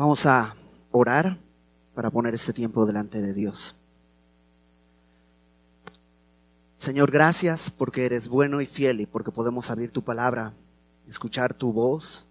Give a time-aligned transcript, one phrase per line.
[0.00, 0.56] Vamos a
[0.92, 1.38] orar
[1.94, 3.76] para poner este tiempo delante de Dios.
[6.74, 10.54] Señor, gracias porque eres bueno y fiel y porque podemos abrir tu palabra,
[11.06, 12.26] escuchar tu voz,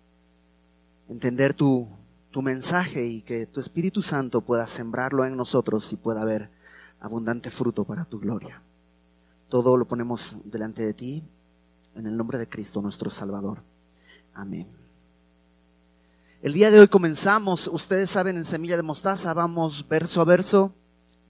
[1.10, 1.88] entender tu,
[2.32, 6.50] tu mensaje y que tu Espíritu Santo pueda sembrarlo en nosotros y pueda haber
[7.00, 8.64] abundante fruto para tu gloria.
[9.48, 11.24] Todo lo ponemos delante de ti
[11.94, 13.62] en el nombre de Cristo nuestro Salvador.
[14.34, 14.79] Amén.
[16.42, 20.73] El día de hoy comenzamos, ustedes saben, en Semilla de Mostaza vamos verso a verso,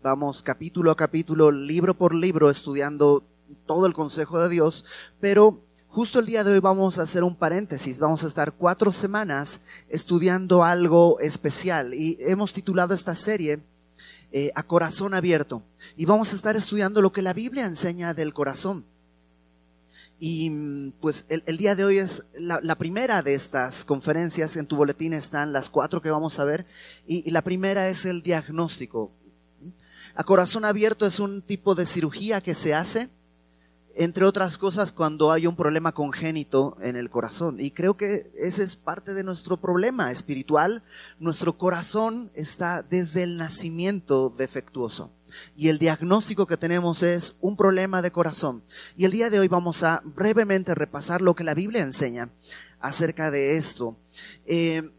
[0.04, 3.24] vamos capítulo a capítulo, libro por libro, estudiando
[3.66, 4.86] todo el consejo de Dios,
[5.20, 8.92] pero justo el día de hoy vamos a hacer un paréntesis, vamos a estar cuatro
[8.92, 11.96] semanas estudiando algo especial.
[11.96, 13.64] Y hemos titulado esta serie
[14.32, 15.64] eh, A Corazón Abierto.
[15.98, 18.86] Y vamos a estar estudiando lo que la Biblia enseña del corazón.
[20.22, 24.58] Y pues el, día de hoy es la, primera de estas conferencias.
[24.58, 26.66] En tu boletín están las cuatro que vamos a ver.
[27.08, 29.14] Y, la primera es el diagnóstico.
[30.16, 33.08] A corazón abierto es un tipo de cirugía que se hace,
[33.96, 37.58] entre otras cosas, cuando hay un problema congénito en el corazón.
[37.62, 40.84] Y creo que ese es parte de nuestro problema espiritual.
[41.20, 45.14] Nuestro corazón está desde el nacimiento defectuoso
[45.56, 48.64] y el diagnóstico que tenemos es un problema de corazón.
[48.96, 52.30] Y el día de hoy vamos a brevemente repasar lo que la Biblia enseña
[52.80, 53.98] acerca de esto.
[54.46, 54.90] Eh,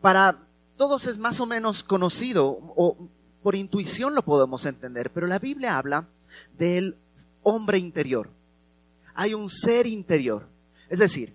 [0.00, 0.38] para
[0.76, 2.96] todos es más o menos conocido o
[3.42, 6.08] por intuición lo podemos entender, pero la Biblia habla
[6.56, 6.96] del
[7.42, 8.30] hombre interior.
[9.14, 10.46] Hay un ser interior.
[10.88, 11.34] Es decir,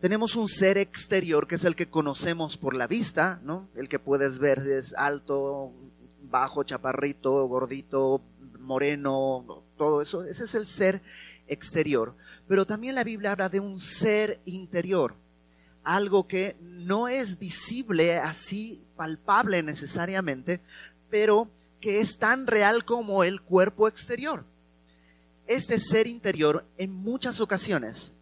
[0.00, 3.68] tenemos un ser exterior que es el que conocemos por la vista, ¿no?
[3.74, 5.72] El que puedes ver es alto,
[6.30, 8.22] bajo, chaparrito, gordito,
[8.58, 10.22] moreno, todo eso.
[10.22, 11.02] Ese es el ser
[11.46, 12.14] exterior.
[12.48, 15.14] Pero también la Biblia habla de un ser interior,
[15.82, 20.60] algo que no es visible así, palpable necesariamente,
[21.10, 21.50] pero
[21.80, 24.44] que es tan real como el cuerpo exterior.
[25.46, 28.14] Este ser interior en muchas ocasiones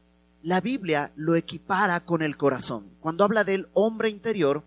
[0.42, 2.90] la Biblia lo equipara con el corazón.
[3.00, 4.64] Cuando habla del hombre interior,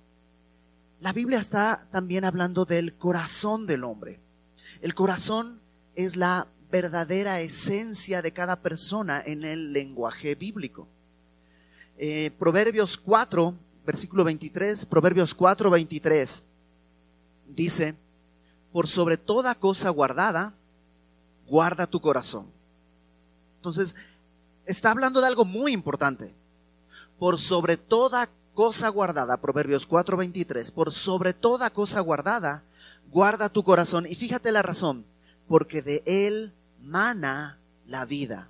[1.02, 4.20] la Biblia está también hablando del corazón del hombre.
[4.82, 5.60] El corazón
[5.96, 10.88] es la verdadera esencia de cada persona en el lenguaje bíblico.
[11.98, 16.44] Eh, Proverbios 4, versículo 23, Proverbios 4, 23,
[17.48, 17.96] dice,
[18.72, 20.54] por sobre toda cosa guardada,
[21.48, 22.46] guarda tu corazón.
[23.58, 23.96] Entonces,
[24.68, 26.36] está hablando de algo muy importante.
[27.18, 32.64] Por sobre toda cosa guardada, Proverbios 4:23, por sobre toda cosa guardada,
[33.12, 34.06] guarda tu corazón.
[34.06, 35.06] Y fíjate la razón,
[35.48, 38.50] porque de él mana la vida.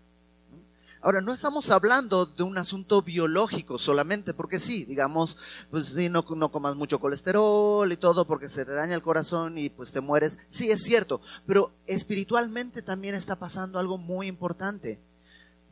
[1.04, 5.36] Ahora, no estamos hablando de un asunto biológico solamente, porque sí, digamos,
[5.72, 9.58] pues sí, no, no, comas mucho colesterol y todo porque se te daña el corazón
[9.58, 10.38] y pues te mueres.
[10.48, 15.00] Sí, es cierto, pero espiritualmente también está pasando algo muy importante.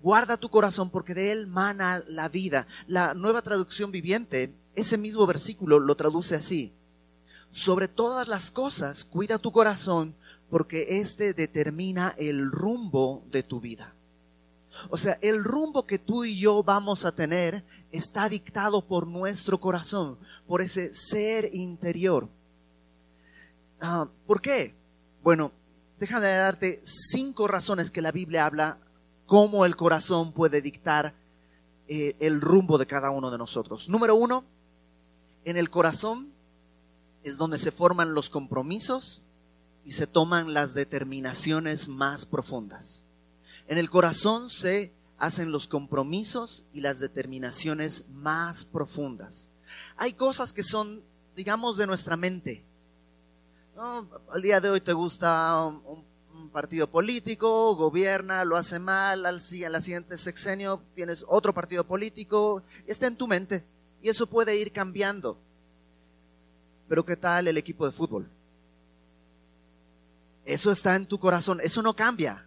[0.01, 2.67] Guarda tu corazón porque de él mana la vida.
[2.87, 6.73] La nueva traducción viviente, ese mismo versículo lo traduce así.
[7.51, 10.15] Sobre todas las cosas, cuida tu corazón
[10.49, 13.93] porque éste determina el rumbo de tu vida.
[14.89, 19.59] O sea, el rumbo que tú y yo vamos a tener está dictado por nuestro
[19.59, 20.17] corazón,
[20.47, 22.29] por ese ser interior.
[23.81, 24.75] Ah, ¿Por qué?
[25.23, 25.51] Bueno,
[25.99, 28.77] déjame darte cinco razones que la Biblia habla
[29.29, 31.13] cómo el corazón puede dictar
[31.87, 33.87] eh, el rumbo de cada uno de nosotros.
[33.87, 34.43] Número uno,
[35.45, 36.33] en el corazón
[37.23, 39.21] es donde se forman los compromisos
[39.85, 43.05] y se toman las determinaciones más profundas.
[43.67, 49.51] En el corazón se hacen los compromisos y las determinaciones más profundas.
[49.95, 51.03] Hay cosas que son,
[51.35, 52.65] digamos, de nuestra mente.
[53.77, 56.08] Al día de hoy te gusta un
[56.49, 62.63] partido político, gobierna, lo hace mal, al, en la siguiente sexenio tienes otro partido político,
[62.85, 63.63] está en tu mente
[64.01, 65.37] y eso puede ir cambiando.
[66.87, 68.27] Pero ¿qué tal el equipo de fútbol?
[70.45, 72.45] Eso está en tu corazón, eso no cambia.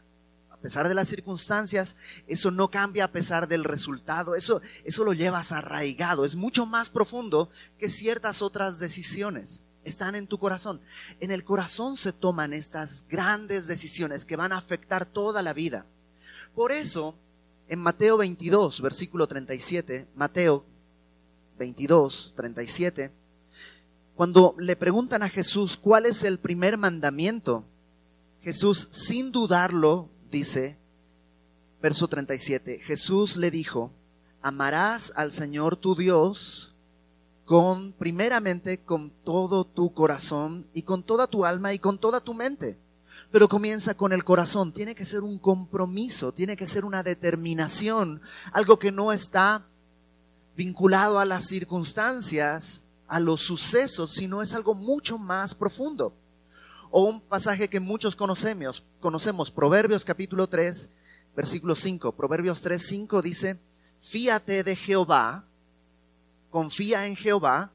[0.51, 1.97] A pesar de las circunstancias,
[2.27, 6.91] eso no cambia a pesar del resultado, eso, eso lo llevas arraigado, es mucho más
[6.91, 10.81] profundo que ciertas otras decisiones están en tu corazón.
[11.21, 15.87] En el corazón se toman estas grandes decisiones que van a afectar toda la vida.
[16.55, 17.17] Por eso,
[17.69, 20.65] en Mateo 22, versículo 37, Mateo
[21.59, 23.13] 22, 37,
[24.15, 27.65] cuando le preguntan a Jesús cuál es el primer mandamiento,
[28.43, 30.77] Jesús sin dudarlo dice,
[31.81, 33.91] verso 37, Jesús le dijo,
[34.43, 36.72] amarás al Señor tu Dios
[37.99, 42.79] primeramente, con todo tu corazón y con toda tu alma y con toda tu mente.
[43.31, 44.73] Pero comienza con el corazón.
[44.73, 48.23] Tiene que ser un compromiso, tiene que ser una determinación,
[48.53, 49.67] algo que no está
[50.57, 56.15] vinculado a las circunstancias, a los sucesos, sino es algo mucho más profundo.
[56.91, 60.91] O un pasaje que muchos conocemos, conocemos, Proverbios capítulo 3,
[61.37, 62.13] versículo 5.
[62.13, 63.61] Proverbios 3, 5 dice,
[63.99, 65.47] fíate de Jehová,
[66.53, 67.73] confía en Jehová,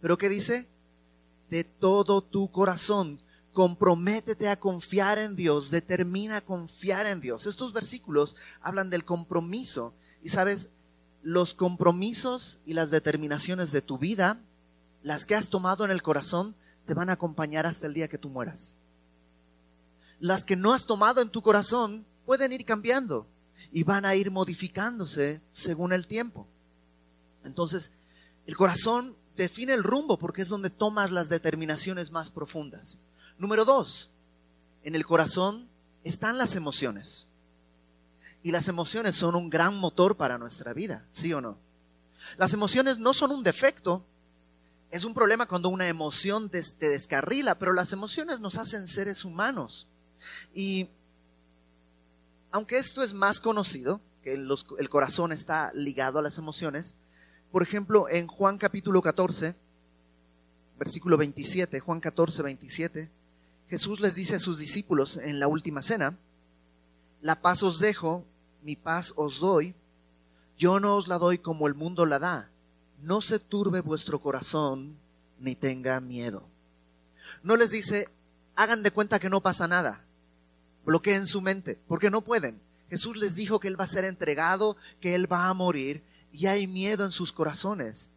[0.00, 0.68] pero ¿qué dice?
[1.50, 3.20] De todo tu corazón.
[3.52, 7.46] Comprométete a confiar en Dios, determina confiar en Dios.
[7.46, 9.92] Estos versículos hablan del compromiso.
[10.22, 10.70] Y sabes,
[11.22, 14.40] los compromisos y las determinaciones de tu vida,
[15.02, 16.54] las que has tomado en el corazón,
[16.86, 18.76] te van a acompañar hasta el día que tú mueras.
[20.20, 23.26] Las que no has tomado en tu corazón pueden ir cambiando
[23.72, 26.46] y van a ir modificándose según el tiempo.
[27.44, 27.90] Entonces,
[28.46, 32.98] el corazón define el rumbo porque es donde tomas las determinaciones más profundas.
[33.38, 34.10] Número dos,
[34.82, 35.68] en el corazón
[36.04, 37.28] están las emociones.
[38.42, 41.58] Y las emociones son un gran motor para nuestra vida, ¿sí o no?
[42.36, 44.04] Las emociones no son un defecto,
[44.90, 49.86] es un problema cuando una emoción te, descarrila, pero las emociones nos hacen seres humanos.
[50.52, 50.88] Y
[52.50, 56.96] aunque esto es más conocido, que el corazón está ligado a las emociones,
[57.52, 59.54] por ejemplo, en Juan capítulo 14,
[60.78, 63.10] versículo 27, Juan 14, 27,
[63.68, 66.16] Jesús les dice a sus discípulos en la última cena,
[67.20, 68.24] la paz os dejo,
[68.62, 69.74] mi paz os doy,
[70.56, 72.50] yo no os la doy como el mundo la da,
[73.02, 74.96] no se turbe vuestro corazón
[75.38, 76.44] ni tenga miedo.
[77.42, 78.08] No les dice,
[78.56, 80.02] hagan de cuenta que no pasa nada,
[80.86, 82.58] bloqueen su mente, porque no pueden.
[82.88, 86.02] Jesús les dijo que Él va a ser entregado, que Él va a morir,
[86.32, 88.10] y hay miedo en sus corazones.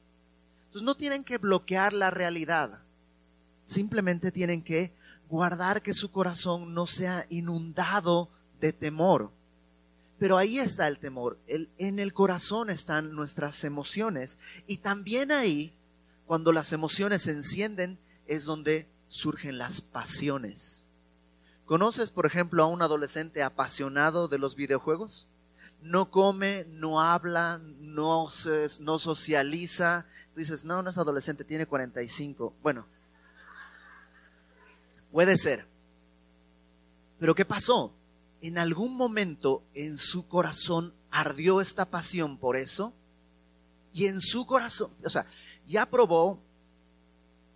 [0.66, 2.82] Entonces no tienen que bloquear la realidad,
[3.66, 4.94] simplemente tienen que
[5.30, 8.30] guardar que su corazón no sea inundado
[8.60, 9.32] de temor.
[10.18, 11.38] Pero ahí está el temor.
[11.48, 14.40] en el corazón están nuestras emociones.
[14.66, 15.76] Y también ahí,
[16.26, 20.88] cuando las emociones se encienden, es donde surgen las pasiones.
[21.66, 25.28] ¿Conoces, por ejemplo, a un adolescente apasionado de los videojuegos?
[25.86, 30.06] No come, no habla, no, socializa.
[30.36, 32.54] Dices, no, no es adolescente, tiene 45.
[32.62, 32.86] Bueno,
[35.12, 35.68] puede ser.
[37.20, 37.96] Pero ¿qué pasó?
[38.48, 42.94] en algún momento en su corazón ardió esta pasión por eso
[43.92, 45.26] y en su corazón, o sea,
[45.66, 46.40] ya probó,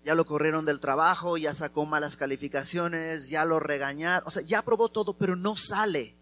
[0.03, 4.63] ya lo corrieron del trabajo, ya sacó malas calificaciones, ya lo regañaron, o sea, ya
[4.63, 6.15] probó todo, pero no sale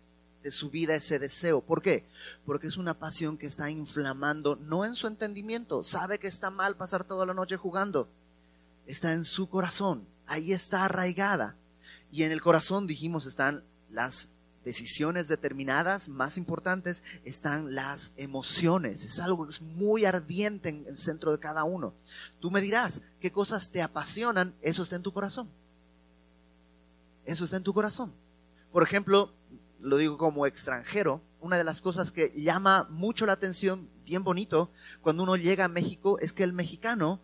[0.43, 1.61] de su vida ese deseo.
[1.61, 2.05] ¿Por qué?
[2.45, 6.77] Porque es una pasión que está inflamando, no en su entendimiento, sabe que está mal
[6.77, 8.09] pasar toda la noche jugando,
[8.85, 11.55] está en su corazón, ahí está arraigada.
[12.11, 14.29] Y en el corazón, dijimos, están las
[14.67, 19.05] decisiones determinadas, más importantes, están las emociones.
[19.05, 21.93] Es algo que es muy ardiente en el centro de cada uno.
[22.41, 24.53] Tú me dirás, ¿qué cosas te apasionan?
[24.61, 25.49] Eso está en tu corazón.
[27.25, 28.13] Eso está en tu corazón.
[28.73, 29.33] Por ejemplo,
[29.87, 34.71] lo digo como extranjero, una de las cosas que llama mucho la atención, bien bonito,
[35.01, 37.19] cuando uno llega a México, es que el mexicano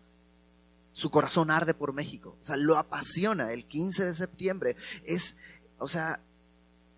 [0.94, 2.38] su corazón arde por México.
[2.40, 3.52] O sea, lo apasiona.
[3.52, 5.34] El 15 de septiembre es,
[5.78, 6.20] o sea,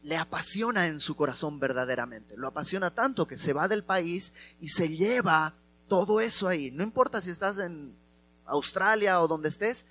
[0.03, 2.37] le apasiona en su corazón verdaderamente.
[2.37, 5.55] Lo apasiona tanto que se va del país y se lleva
[5.89, 6.71] todo eso ahí.
[6.71, 7.97] No importa si estás en
[8.45, 9.87] Australia o donde estés,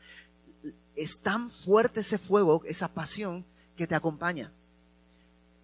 [0.95, 3.43] es tan fuerte ese fuego, esa pasión
[3.75, 4.53] que te acompaña.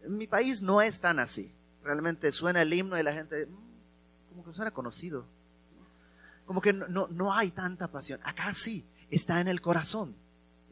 [0.04, 1.54] En mi país no es tan así.
[1.84, 5.26] Realmente suena el himno y la gente, mm, como que suena conocido.
[6.46, 8.20] Como que no, no hay tanta pasión.
[8.24, 10.16] Acá sí, está en el corazón.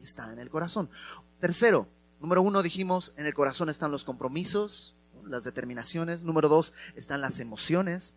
[0.02, 0.90] Está en el corazón.
[1.38, 1.88] Tercero,
[2.20, 4.94] Número uno dijimos, en el corazón están los compromisos,
[5.24, 6.22] las determinaciones.
[6.22, 8.12] Número dos, están las emociones.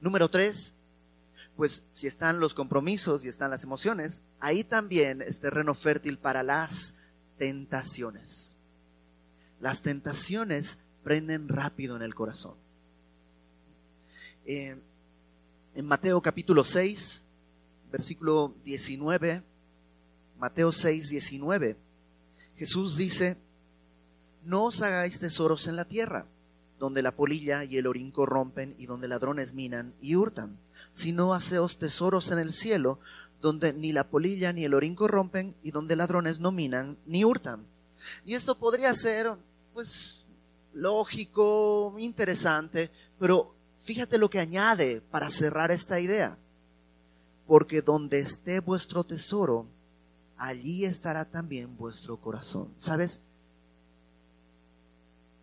[0.00, 0.74] Número tres,
[1.56, 6.44] pues si están los compromisos y están las emociones, ahí también es terreno fértil para
[6.44, 6.94] las
[7.36, 8.54] tentaciones.
[9.60, 12.54] Las tentaciones prenden rápido en el corazón.
[14.44, 14.80] Eh,
[15.74, 17.24] en Mateo capítulo 6,
[17.90, 19.42] versículo 19,
[20.38, 21.76] Mateo 6, 19,
[22.56, 23.36] Jesús dice,
[24.44, 26.26] no os hagáis tesoros en la tierra,
[26.78, 30.58] donde la polilla y el orín corrompen y donde ladrones minan y hurtan,
[30.92, 33.00] sino haceos tesoros en el cielo,
[33.40, 37.66] donde ni la polilla ni el orín corrompen y donde ladrones no minan ni hurtan.
[38.24, 39.36] Y esto podría ser,
[39.78, 40.24] pues,
[40.74, 46.36] lógico, interesante, pero fíjate lo que añade para cerrar esta idea.
[47.46, 49.68] porque donde esté vuestro tesoro,
[50.36, 52.74] allí estará también vuestro corazón.
[52.76, 53.22] ¿Sabes?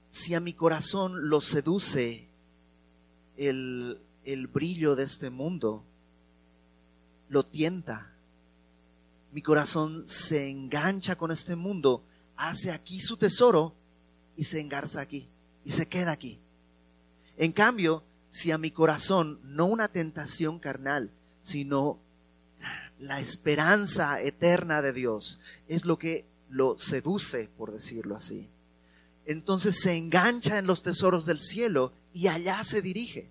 [0.10, 2.28] Si a mi corazón lo seduce
[3.38, 5.86] el, el brillo de este mundo,
[7.30, 8.14] lo tienta,
[9.32, 12.04] mi corazón se engancha con este mundo,
[12.36, 13.76] hace aquí su tesoro
[14.36, 15.28] y se engarza aquí
[15.64, 16.40] y se queda aquí.
[17.38, 21.12] En cambio, si a mi corazón no una tentación carnal,
[21.42, 22.00] sino
[23.00, 28.50] la esperanza eterna de Dios es lo que lo seduce, por decirlo así.
[29.26, 33.30] Entonces se engancha en los tesoros del cielo y allá se dirige.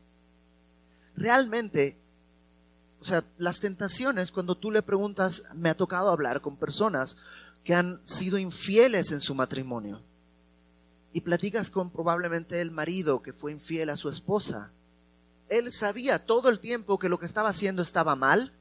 [1.17, 1.97] Realmente,
[3.01, 7.17] o sea, las tentaciones, cuando tú le preguntas, me ha tocado hablar con personas
[7.63, 10.03] que han sido infieles en su matrimonio.
[11.15, 14.73] Y platicas con probablemente el marido que fue infiel a su esposa.
[15.49, 18.53] Él sabía todo el tiempo que lo que estaba haciendo estaba mal,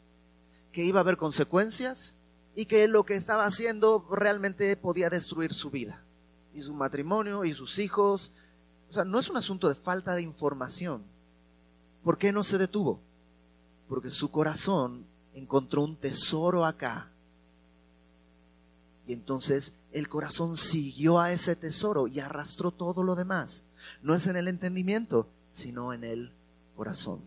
[0.71, 2.15] que iba a haber consecuencias
[2.55, 6.05] y que lo que estaba haciendo realmente podía destruir su vida
[6.53, 8.31] y su matrimonio y sus hijos.
[8.89, 11.03] O sea, no es un asunto de falta de información.
[12.03, 13.01] ¿Por qué no se detuvo?
[13.89, 17.11] Porque su corazón encontró un tesoro acá.
[19.07, 23.63] Y entonces el corazón siguió a ese tesoro y arrastró todo lo demás.
[24.01, 26.33] No es en el entendimiento, sino en el
[26.75, 27.21] corazón.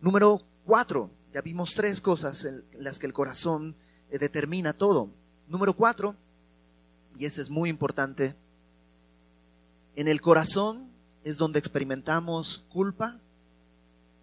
[0.00, 3.76] Número cuatro, ya vimos tres cosas en las que el corazón
[4.10, 5.10] eh, determina todo.
[5.46, 6.16] Número cuatro,
[7.18, 8.34] y este es muy importante,
[9.94, 10.90] en el corazón
[11.22, 13.20] es donde experimentamos culpa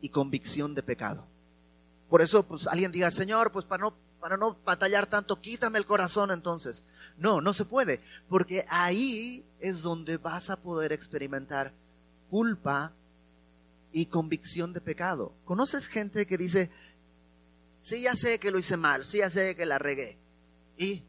[0.01, 1.25] y convicción de pecado.
[2.09, 5.85] Por eso, pues alguien diga, Señor, pues para no, para no batallar tanto, quítame el
[5.85, 6.85] corazón entonces.
[7.17, 7.99] No, no se puede,
[8.29, 11.73] porque ahí es donde vas a poder experimentar
[12.29, 12.93] culpa
[13.91, 15.33] y convicción de pecado.
[15.43, 16.71] ¿Conoces gente que dice,
[17.81, 20.19] Sí, ya sé que lo hice mal, sí, ya sé que la regué.
[20.77, 21.03] Y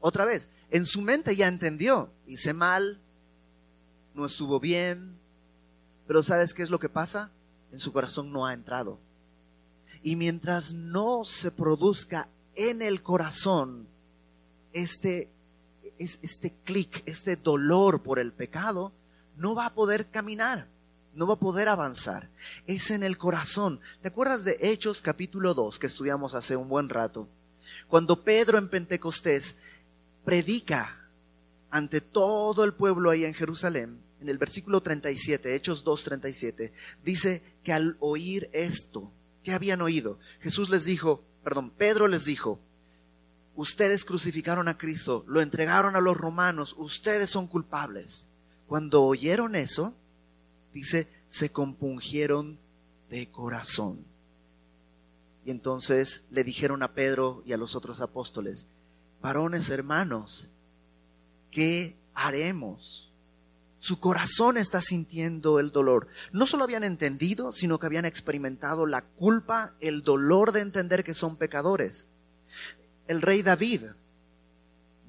[0.00, 3.00] otra vez, en su mente ya entendió, hice mal,
[4.14, 5.18] no estuvo bien,
[6.06, 7.32] pero ¿sabes qué es lo que pasa?
[7.72, 9.00] En su corazón no ha entrado.
[10.02, 13.88] Y mientras no se produzca en el corazón
[14.72, 15.30] este,
[15.98, 18.92] este clic, este dolor por el pecado,
[19.36, 20.68] no va a poder caminar
[21.16, 22.28] no va a poder avanzar.
[22.66, 23.80] Es en el corazón.
[24.02, 27.26] ¿Te acuerdas de Hechos capítulo 2 que estudiamos hace un buen rato?
[27.88, 29.56] Cuando Pedro en Pentecostés
[30.24, 31.08] predica
[31.70, 37.42] ante todo el pueblo ahí en Jerusalén, en el versículo 37, Hechos 2, 37, dice
[37.64, 39.10] que al oír esto,
[39.46, 40.18] ¿qué habían oído?
[40.40, 42.58] Jesús les dijo, perdón, Pedro les dijo,
[43.54, 48.26] ustedes crucificaron a Cristo, lo entregaron a los romanos, ustedes son culpables.
[48.66, 49.96] Cuando oyeron eso,
[50.74, 52.58] dice, se compungieron
[53.08, 54.04] de corazón.
[55.44, 58.66] Y entonces le dijeron a Pedro y a los otros apóstoles,
[59.22, 60.50] varones hermanos,
[61.52, 63.05] ¿qué haremos?
[63.78, 66.08] Su corazón está sintiendo el dolor.
[66.32, 71.14] No solo habían entendido, sino que habían experimentado la culpa, el dolor de entender que
[71.14, 72.08] son pecadores.
[73.06, 73.82] El rey David,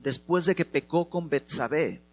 [0.02, 2.04] después de que pecó con Betsabé,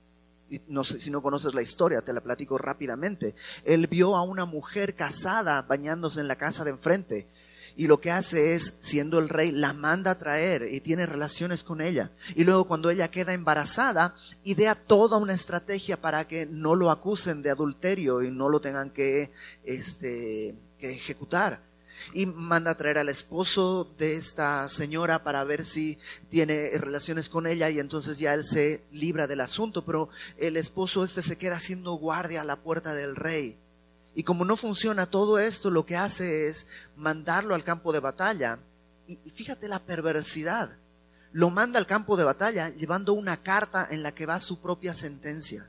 [0.69, 3.35] no sé si no conoces la historia, te la platico rápidamente.
[3.65, 7.29] Él vio a una mujer casada bañándose en la casa de enfrente.
[7.77, 11.65] Y lo que hace es, siendo el rey, la manda a traer y tiene relaciones
[11.65, 12.13] con ella.
[12.35, 14.15] Y luego cuando ella queda embarazada,
[14.45, 18.91] idea toda una estrategia para que no lo acusen de adulterio y no lo tengan
[18.91, 19.33] que,
[19.65, 21.61] este, que ejecutar
[22.13, 27.47] y manda a traer al esposo de esta señora para ver si tiene relaciones con
[27.47, 31.57] ella y entonces ya él se libra del asunto, pero el esposo este se queda
[31.57, 33.59] haciendo guardia a la puerta del rey.
[34.15, 38.59] Y como no funciona todo esto, lo que hace es mandarlo al campo de batalla.
[39.07, 40.77] Y, fíjate la perversidad.
[41.33, 44.95] Lo manda al campo de batalla llevando una carta en la que va su propia
[44.95, 45.69] sentencia.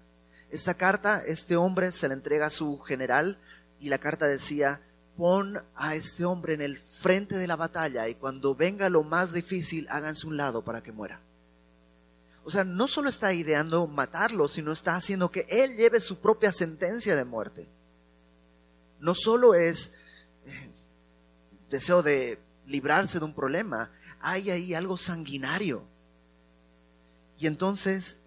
[0.51, 3.39] Esta carta, este hombre se la entrega a su general
[3.79, 4.79] y la carta decía,
[5.17, 9.33] pon a este hombre en el frente de la batalla y cuando venga lo más
[9.33, 11.19] difícil, háganse un lado para que muera.
[12.43, 16.51] O sea, no solo está ideando matarlo, sino está haciendo que él lleve su propia
[16.51, 17.67] sentencia de muerte.
[19.05, 19.93] No solo es
[20.47, 20.71] eh,
[21.69, 25.83] deseo de librarse de un problema, hay ahí algo sanguinario.
[27.37, 28.23] Y entonces,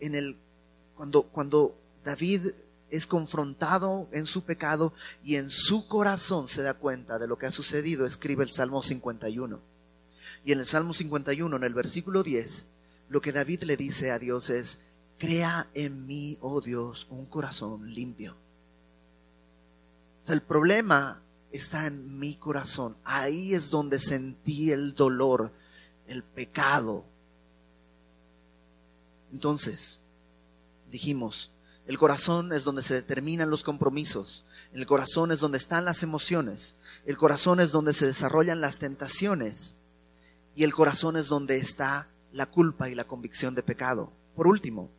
[0.94, 2.46] cuando, cuando David
[2.90, 4.94] es confrontado en su pecado
[5.24, 8.80] y en su corazón se da cuenta de lo que ha sucedido, escribe el Salmo
[8.80, 9.60] 51.
[10.44, 12.70] Y en el Salmo 51, en el versículo 10,
[13.08, 14.78] lo que David le dice a Dios es,
[15.18, 18.36] crea en mí, oh Dios, un corazón limpio.
[20.30, 22.96] El problema está en mi corazón.
[23.04, 25.52] Ahí es donde sentí el dolor,
[26.06, 27.04] el pecado.
[29.32, 30.00] Entonces,
[30.90, 31.52] dijimos,
[31.86, 34.46] el corazón es donde se determinan los compromisos.
[34.72, 36.76] El corazón es donde están las emociones.
[37.06, 39.76] El corazón es donde se desarrollan las tentaciones.
[40.54, 44.12] Y el corazón es donde está la culpa y la convicción de pecado.
[44.36, 44.90] Por último,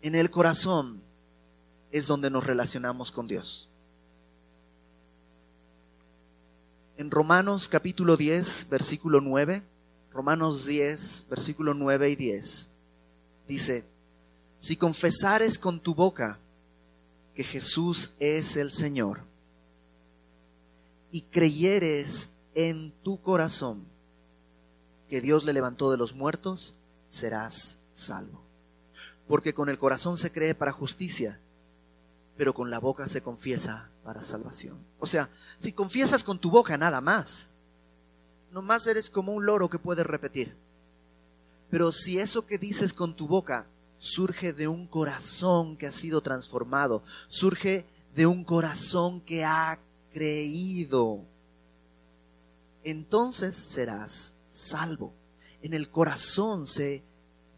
[0.00, 1.02] en el corazón
[1.90, 3.68] es donde nos relacionamos con Dios.
[6.98, 9.62] En Romanos capítulo 10, versículo 9,
[10.10, 12.68] Romanos 10, versículo 9 y 10,
[13.48, 13.84] dice,
[14.58, 16.38] si confesares con tu boca
[17.34, 19.24] que Jesús es el Señor
[21.10, 23.86] y creyeres en tu corazón
[25.08, 26.76] que Dios le levantó de los muertos,
[27.08, 28.42] serás salvo.
[29.26, 31.40] Porque con el corazón se cree para justicia,
[32.36, 34.78] pero con la boca se confiesa para salvación.
[34.98, 37.48] O sea, si confiesas con tu boca nada más,
[38.50, 40.56] nomás eres como un loro que puedes repetir.
[41.70, 46.20] Pero si eso que dices con tu boca surge de un corazón que ha sido
[46.20, 49.78] transformado, surge de un corazón que ha
[50.12, 51.24] creído,
[52.84, 55.14] entonces serás salvo.
[55.62, 57.02] En el corazón se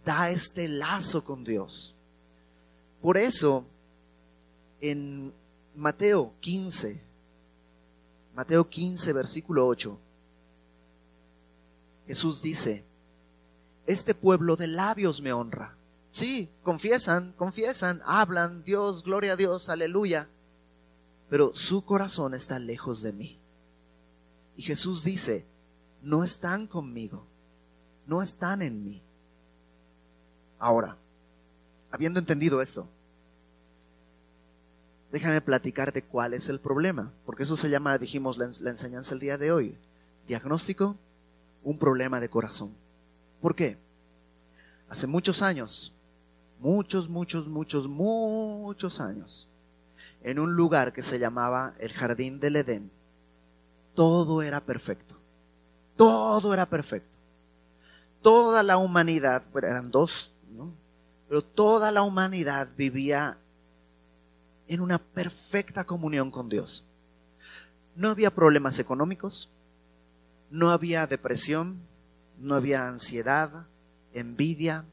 [0.05, 1.95] da este lazo con Dios.
[3.01, 3.67] Por eso,
[4.91, 5.33] en
[5.75, 7.03] Mateo 15,
[8.35, 9.99] Mateo 15, versículo 8,
[12.07, 12.85] Jesús dice,
[13.87, 15.75] este pueblo de labios me honra.
[16.11, 20.29] Sí, confiesan, confiesan, hablan, Dios, gloria a Dios, aleluya,
[21.31, 23.41] pero su corazón está lejos de mí.
[24.55, 25.47] Y Jesús dice,
[26.03, 27.27] no están conmigo,
[28.07, 29.03] no están en mí.
[30.59, 30.99] Ahora,
[31.91, 32.87] habiendo entendido esto,
[35.15, 39.39] déjame platicarte cuál es el problema, porque eso se llama, dijimos, la, enseñanza el día
[39.39, 39.79] de hoy.
[40.27, 40.97] Diagnóstico,
[41.63, 42.75] un problema de corazón.
[43.41, 43.79] ¿Por qué?
[44.89, 45.95] Hace muchos años,
[46.59, 49.49] muchos, muchos, muchos, muchos años,
[50.21, 52.91] en un lugar que se llamaba el Jardín del Edén,
[53.95, 55.15] todo era perfecto.
[55.95, 57.17] Todo era perfecto.
[58.21, 60.75] Toda la humanidad, eran dos, ¿no?
[61.29, 63.39] Pero toda la humanidad vivía
[64.69, 66.85] en una perfecta comunión con Dios.
[67.97, 69.51] No había problemas económicos,
[70.51, 71.81] no había depresión,
[72.39, 73.67] no había ansiedad,
[74.13, 74.85] envidia.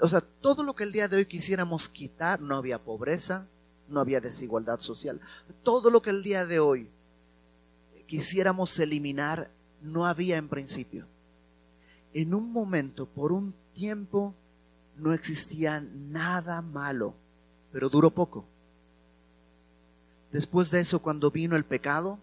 [0.00, 3.46] o sea, todo lo que el día de hoy quisiéramos quitar, no había pobreza,
[3.88, 5.20] no había desigualdad social.
[5.62, 6.90] Todo lo que el día de hoy
[8.06, 9.50] quisiéramos eliminar,
[9.80, 11.06] no había en principio.
[12.12, 14.34] En un momento, por un tiempo,
[14.96, 17.14] no existía nada malo
[17.72, 18.46] pero duró poco.
[20.30, 22.18] Después de eso, cuando vino el pecado,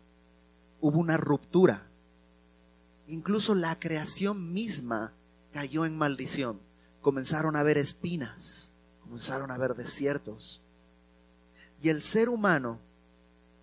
[0.79, 1.87] hubo una ruptura.
[3.07, 5.13] Incluso la creación misma
[5.51, 6.59] cayó en maldición.
[7.01, 10.61] Comenzaron a haber espinas, comenzaron a haber desiertos.
[11.79, 12.79] Y el ser humano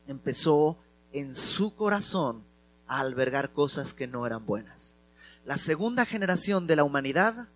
[0.07, 0.79] empezó
[1.13, 2.45] en su corazón
[2.87, 4.97] a albergar cosas que no eran buenas.
[5.45, 7.49] La segunda generación de la humanidad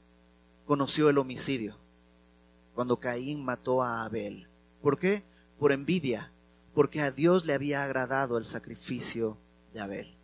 [0.66, 1.76] conoció el homicidio
[2.76, 4.46] cuando Caín mató a Abel.
[4.82, 5.24] ¿Por qué?
[5.58, 6.30] Por envidia,
[6.74, 9.38] porque a Dios le había agradado el sacrificio
[9.72, 10.14] de Abel.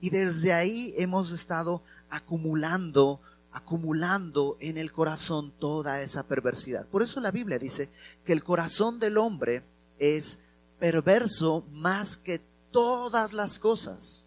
[0.00, 3.20] Y desde ahí hemos estado acumulando,
[3.52, 6.84] acumulando en el corazón toda esa perversidad.
[6.88, 7.90] Por eso la Biblia dice
[8.24, 9.62] que el corazón del hombre
[10.00, 10.46] es
[10.80, 12.40] perverso más que
[12.72, 14.24] todas las cosas.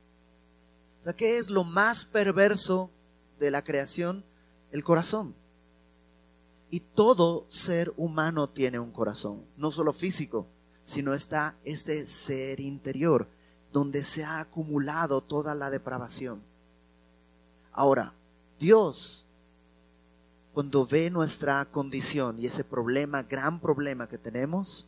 [1.02, 2.92] O sea, ¿qué es lo más perverso
[3.40, 4.24] de la creación?
[4.72, 5.36] El corazón.
[6.74, 10.48] Y todo ser humano tiene un corazón, no solo físico,
[10.84, 13.28] sino está este ser interior,
[13.74, 16.42] donde se ha acumulado toda la depravación.
[17.74, 18.14] Ahora,
[18.58, 19.28] Dios,
[20.54, 24.88] cuando ve nuestra condición y ese problema, gran problema que tenemos,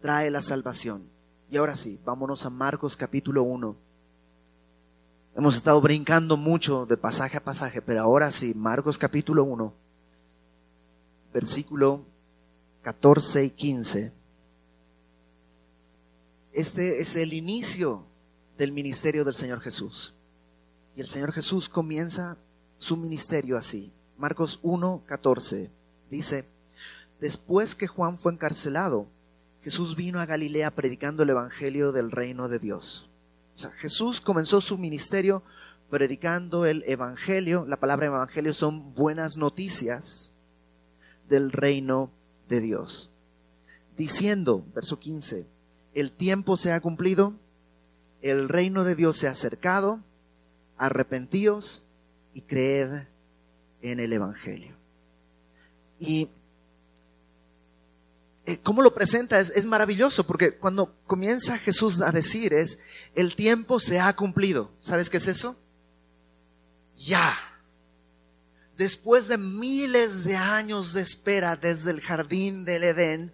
[0.00, 1.10] trae la salvación.
[1.50, 3.76] Y ahora sí, vámonos a Marcos capítulo 1.
[5.34, 9.79] Hemos estado brincando mucho de pasaje a pasaje, pero ahora sí, Marcos capítulo 1
[11.32, 12.06] versículo
[12.82, 14.12] 14 y 15.
[16.52, 18.06] Este es el inicio
[18.56, 20.14] del ministerio del Señor Jesús.
[20.96, 22.36] Y el Señor Jesús comienza
[22.78, 23.92] su ministerio así.
[24.16, 25.70] Marcos 1, 14
[26.10, 26.44] dice,
[27.20, 29.06] después que Juan fue encarcelado,
[29.62, 33.08] Jesús vino a Galilea predicando el Evangelio del reino de Dios.
[33.54, 35.42] O sea, Jesús comenzó su ministerio
[35.90, 37.64] predicando el Evangelio.
[37.66, 40.32] La palabra Evangelio son buenas noticias
[41.30, 42.10] del reino
[42.48, 43.08] de Dios.
[43.96, 45.46] Diciendo, verso 15,
[45.94, 47.34] el tiempo se ha cumplido,
[48.20, 50.00] el reino de Dios se ha acercado,
[50.76, 51.84] arrepentíos
[52.34, 53.04] y creed
[53.80, 54.76] en el Evangelio.
[55.98, 56.30] Y
[58.46, 62.80] eh, cómo lo presenta es, es, maravilloso, porque cuando comienza Jesús a decir es,
[63.14, 64.70] el tiempo se ha cumplido.
[64.80, 65.56] ¿Sabes qué es eso?
[66.96, 67.49] Ya.
[68.80, 73.30] Después de miles de años de espera desde el jardín del Edén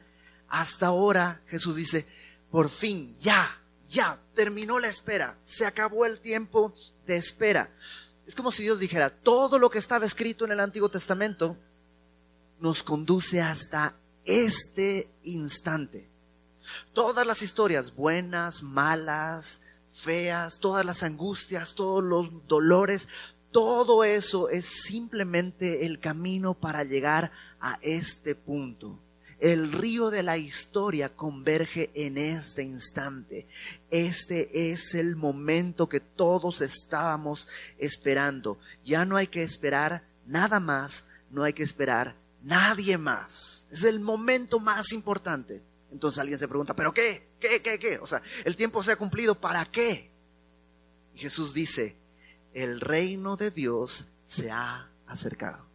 [0.48, 2.04] hasta ahora, Jesús dice,
[2.50, 3.48] por fin, ya,
[3.88, 6.74] ya, terminó la espera, se acabó el tiempo
[7.06, 7.70] de espera.
[8.26, 11.56] Es como si Dios dijera, todo lo que estaba escrito en el Antiguo Testamento
[12.58, 16.10] nos conduce hasta este instante.
[16.92, 23.06] Todas las historias, buenas, malas, feas, todas las angustias, todos los dolores,
[23.50, 29.00] todo eso es simplemente el camino para llegar a este punto.
[29.38, 33.46] El río de la historia converge en este instante.
[33.90, 38.58] Este es el momento que todos estábamos esperando.
[38.82, 43.66] Ya no hay que esperar nada más, no hay que esperar Nadie más.
[43.72, 45.60] Es el momento más importante.
[45.90, 47.30] Entonces alguien se pregunta, ¿pero qué?
[47.40, 47.60] ¿Qué?
[47.60, 47.76] ¿Qué?
[47.76, 47.98] ¿Qué?
[47.98, 50.12] O sea, el tiempo se ha cumplido, ¿para qué?
[51.12, 51.96] Y Jesús dice,
[52.56, 55.66] el reino de Dios se ha acercado.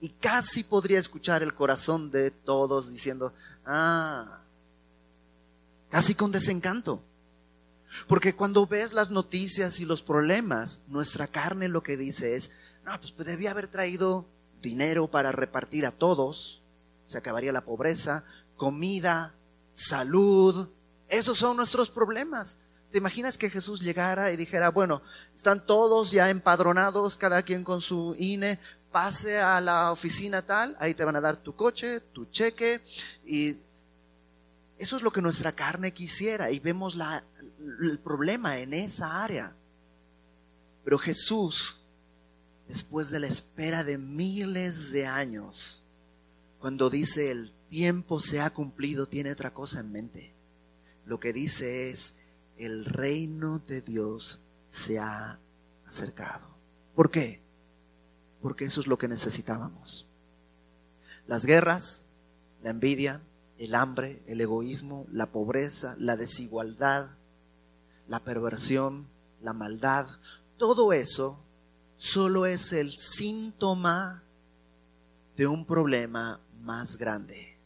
[0.00, 3.34] Y casi podría escuchar el corazón de todos diciendo,
[3.66, 4.40] ah,
[5.90, 7.02] casi con desencanto.
[8.06, 12.52] Porque cuando ves las noticias y los problemas, nuestra carne lo que dice es,
[12.84, 14.28] no, pues debía haber traído
[14.62, 16.62] dinero para repartir a todos,
[17.04, 18.24] se acabaría la pobreza,
[18.56, 19.34] comida,
[19.72, 20.68] salud.
[21.08, 22.58] Esos son nuestros problemas.
[22.92, 25.02] ¿Te imaginas que Jesús llegara y dijera, bueno,
[25.34, 28.60] están todos ya empadronados, cada quien con su INE,
[28.92, 32.80] pase a la oficina tal, ahí te van a dar tu coche, tu cheque,
[33.24, 33.56] y
[34.78, 36.96] eso es lo que nuestra carne quisiera, y vemos
[37.80, 39.56] el problema en esa área.
[40.84, 41.78] Pero Jesús
[42.68, 45.84] después de la espera de miles de años,
[46.58, 50.34] cuando dice el tiempo se ha cumplido, tiene otra cosa en mente.
[51.04, 52.21] Lo que dice es,
[52.64, 55.40] el reino de Dios se ha
[55.86, 56.46] acercado.
[56.94, 57.42] ¿Por qué?
[58.40, 60.08] Porque eso es lo que necesitábamos.
[61.26, 62.10] Las guerras,
[62.62, 63.22] la envidia,
[63.58, 67.10] el hambre, el egoísmo, la pobreza, la desigualdad,
[68.08, 69.06] la perversión,
[69.40, 70.06] la maldad,
[70.56, 71.44] todo eso
[71.96, 74.22] solo es el síntoma
[75.36, 77.56] de un problema más grande.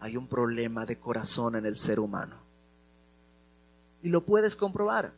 [0.00, 2.47] Hay un problema de corazón en el ser humano.
[4.02, 5.12] Y lo puedes comprobar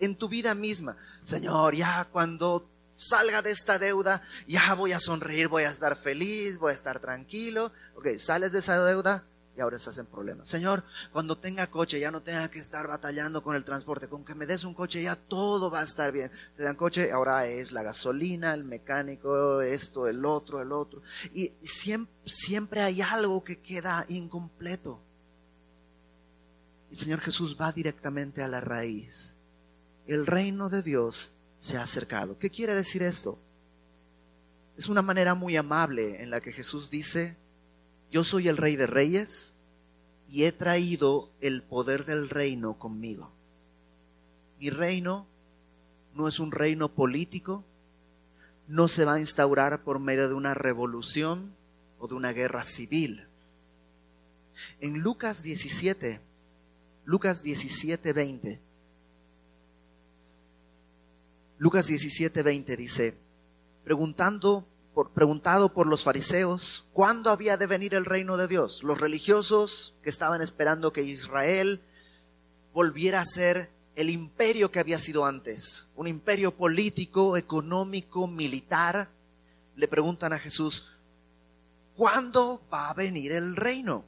[0.00, 0.96] en tu vida misma.
[1.22, 6.58] Señor, ya cuando salga de esta deuda, ya voy a sonreír, voy a estar feliz,
[6.58, 7.72] voy a estar tranquilo.
[7.96, 9.24] Ok, sales de esa deuda,
[9.58, 10.48] y ahora estás en problemas.
[10.48, 14.36] Señor, cuando tenga coche ya no tenga que estar batallando con el transporte, con que
[14.36, 16.30] me des un coche ya todo va a estar bien.
[16.56, 21.02] Te dan coche, ahora es la gasolina, el mecánico, esto, el otro, el otro.
[21.32, 25.02] Y siempre, siempre hay algo que queda incompleto.
[26.90, 29.34] El Señor Jesús va directamente a la raíz.
[30.06, 32.38] El reino de Dios se ha acercado.
[32.38, 33.38] ¿Qué quiere decir esto?
[34.76, 37.36] Es una manera muy amable en la que Jesús dice,
[38.10, 39.58] yo soy el rey de reyes
[40.26, 43.32] y he traído el poder del reino conmigo.
[44.58, 45.26] Mi reino
[46.14, 47.64] no es un reino político,
[48.66, 51.54] no se va a instaurar por medio de una revolución
[51.98, 53.26] o de una guerra civil.
[54.80, 56.20] En Lucas 17,
[57.08, 58.60] Lucas 17, 20,
[61.56, 63.18] Lucas 17, 20 dice,
[63.82, 64.68] preguntando
[65.14, 68.82] preguntado por los fariseos cuándo había de venir el reino de Dios.
[68.82, 71.82] Los religiosos que estaban esperando que Israel
[72.74, 79.08] volviera a ser el imperio que había sido antes, un imperio político, económico, militar,
[79.76, 80.92] le preguntan a Jesús,
[81.96, 84.04] ¿cuándo va a venir el reino?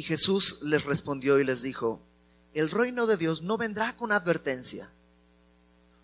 [0.00, 2.00] Y Jesús les respondió y les dijo,
[2.54, 4.90] el reino de Dios no vendrá con advertencia.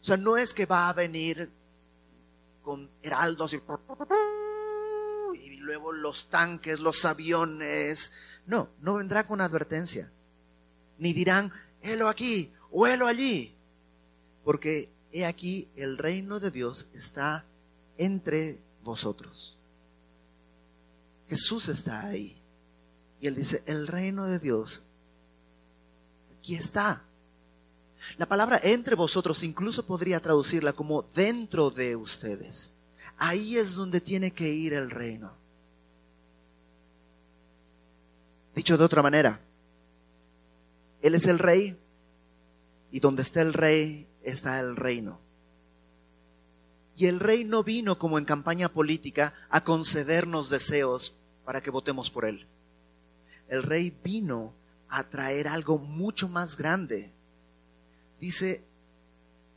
[0.03, 1.51] O sea, no es que va a venir
[2.61, 3.63] con heraldos y,
[5.61, 8.13] luego los tanques, los aviones.
[8.45, 10.13] No, no vendrá con advertencia.
[10.99, 13.57] Ni dirán, helo aquí o helo allí.
[14.45, 17.47] Porque he aquí, el reino de Dios está
[17.97, 19.57] entre vosotros.
[21.29, 22.43] Jesús está ahí.
[23.21, 24.85] Y él dice, el reino de Dios
[26.39, 27.03] aquí está.
[28.19, 32.75] La palabra entre vosotros incluso podría traducirla como dentro de ustedes.
[33.19, 35.33] Ahí es donde tiene que ir el reino.
[38.55, 39.41] Dicho de otra manera,
[41.03, 41.79] Él es el rey
[42.91, 45.21] y donde está el rey está el reino.
[46.97, 52.11] Y el rey no vino como en campaña política a concedernos deseos para que votemos
[52.11, 52.47] por él.
[53.49, 54.55] El rey vino
[54.89, 57.13] a traer algo mucho más grande.
[58.21, 58.65] Dice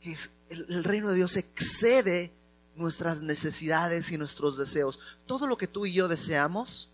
[0.00, 0.16] que
[0.48, 2.32] el, reino de Dios excede
[2.76, 4.98] nuestras necesidades y nuestros deseos.
[5.26, 6.92] Todo lo que tú y yo deseamos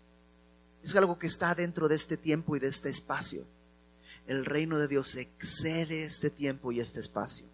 [0.83, 3.45] es algo que está dentro de este tiempo y de este espacio.
[4.25, 7.47] El reino de Dios excede este tiempo y este espacio.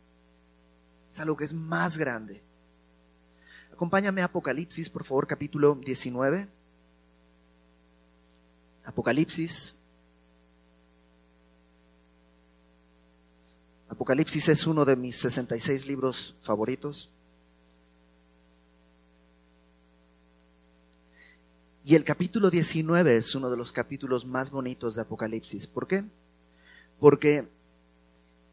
[1.11, 2.41] Es algo que es más grande.
[3.71, 6.47] Acompáñame a Apocalipsis, por favor, capítulo 19.
[8.83, 9.83] Apocalipsis.
[13.89, 17.09] Apocalipsis es uno de mis 66 libros favoritos.
[21.85, 25.67] Y el capítulo 19 es uno de los capítulos más bonitos de Apocalipsis.
[25.67, 26.05] ¿Por qué?
[26.99, 27.47] Porque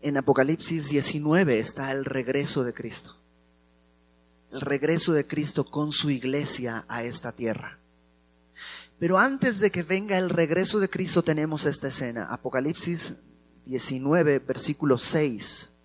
[0.03, 3.21] en Apocalipsis 19 está el regreso de Cristo
[4.53, 7.80] el regreso de Cristo con su iglesia a esta tierra.
[9.01, 13.23] Pero antes de que venga el regreso de Cristo tenemos esta escena, Apocalipsis
[13.65, 15.80] 19, versículo 6.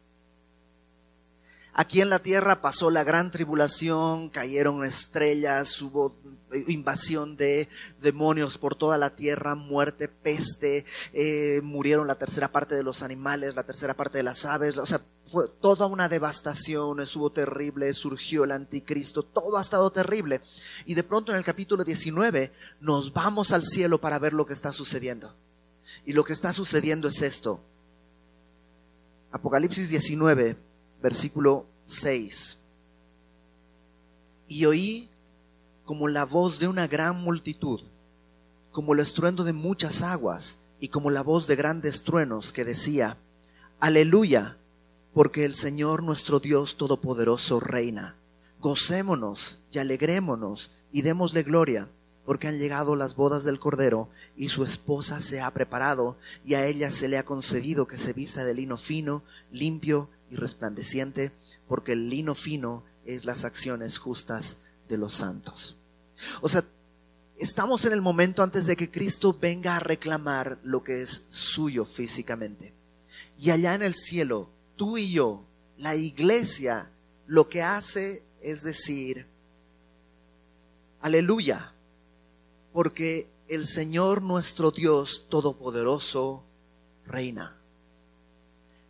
[1.77, 6.15] Aquí en la tierra pasó la gran tribulación, cayeron estrellas, hubo
[6.67, 7.67] invasión de
[7.99, 13.55] demonios por toda la tierra, muerte, peste, eh, murieron la tercera parte de los animales,
[13.55, 18.45] la tercera parte de las aves, o sea, fue toda una devastación, estuvo terrible, surgió
[18.45, 20.39] el anticristo, todo ha estado terrible.
[20.85, 24.53] Y de pronto en el capítulo 19 nos vamos al cielo para ver lo que
[24.53, 25.35] está sucediendo.
[26.05, 27.61] Y lo que está sucediendo es esto.
[29.31, 30.55] Apocalipsis 19,
[31.05, 32.63] versículo 6.
[34.47, 35.11] Y oí
[35.83, 37.81] como la voz de una gran multitud,
[38.71, 43.19] como el estruendo de muchas aguas y como la voz de grandes truenos que decía,
[43.79, 44.57] Aleluya
[45.13, 48.15] porque el Señor nuestro Dios Todopoderoso reina.
[48.59, 51.87] Gocémonos y alegrémonos y démosle gloria,
[52.25, 56.65] porque han llegado las bodas del Cordero y su esposa se ha preparado y a
[56.65, 61.32] ella se le ha concedido que se vista de lino fino, limpio resplandeciente,
[61.67, 65.78] porque el lino fino es las acciones justas de los santos.
[66.41, 66.63] O sea,
[67.38, 71.86] estamos en el momento antes de que Cristo venga a reclamar lo que es suyo
[71.86, 72.74] físicamente.
[73.38, 75.45] Y allá en el cielo tú y yo,
[75.78, 76.91] la iglesia,
[77.28, 79.28] lo que hace es decir,
[81.02, 81.74] aleluya,
[82.74, 86.45] porque el Señor nuestro Dios Todopoderoso
[87.06, 87.54] reina.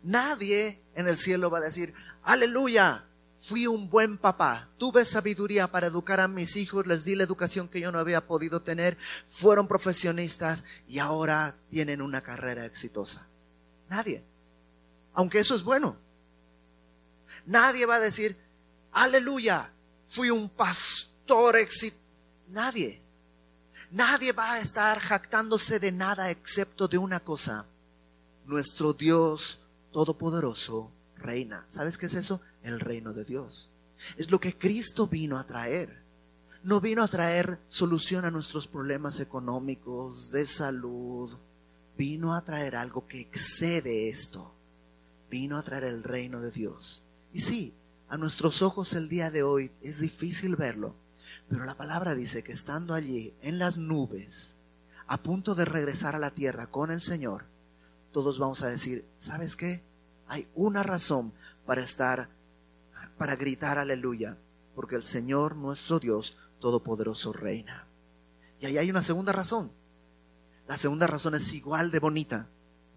[0.06, 1.92] Nadie en el cielo va a decir,
[2.22, 3.04] aleluya,
[3.38, 7.68] fui un buen papá, tuve sabiduría para educar a mis hijos, les di la educación
[7.68, 13.28] que yo no había podido tener, fueron profesionistas y ahora tienen una carrera exitosa.
[13.88, 14.24] Nadie
[15.16, 15.96] aunque eso es bueno.
[17.46, 18.36] Nadie va a decir,
[18.92, 19.72] aleluya,
[20.06, 22.04] fui un pastor exitoso.
[22.48, 23.02] Nadie.
[23.90, 27.66] Nadie va a estar jactándose de nada excepto de una cosa.
[28.44, 29.58] Nuestro Dios
[29.92, 31.64] Todopoderoso reina.
[31.68, 32.40] ¿Sabes qué es eso?
[32.62, 33.70] El reino de Dios.
[34.16, 36.04] Es lo que Cristo vino a traer.
[36.62, 41.36] No vino a traer solución a nuestros problemas económicos, de salud.
[41.96, 44.56] Vino a traer algo que excede esto
[45.30, 47.04] vino a traer el reino de Dios.
[47.32, 47.74] Y sí,
[48.08, 50.94] a nuestros ojos el día de hoy es difícil verlo,
[51.48, 54.58] pero la palabra dice que estando allí en las nubes,
[55.06, 57.46] a punto de regresar a la tierra con el Señor,
[58.16, 59.82] todos vamos a decir, ¿sabes qué?
[60.26, 61.34] Hay una razón
[61.66, 62.30] para estar,
[63.18, 64.38] para gritar aleluya,
[64.74, 67.86] porque el Señor nuestro Dios Todopoderoso reina.
[68.58, 69.70] Y ahí hay una segunda razón.
[70.66, 72.48] La segunda razón es igual de bonita.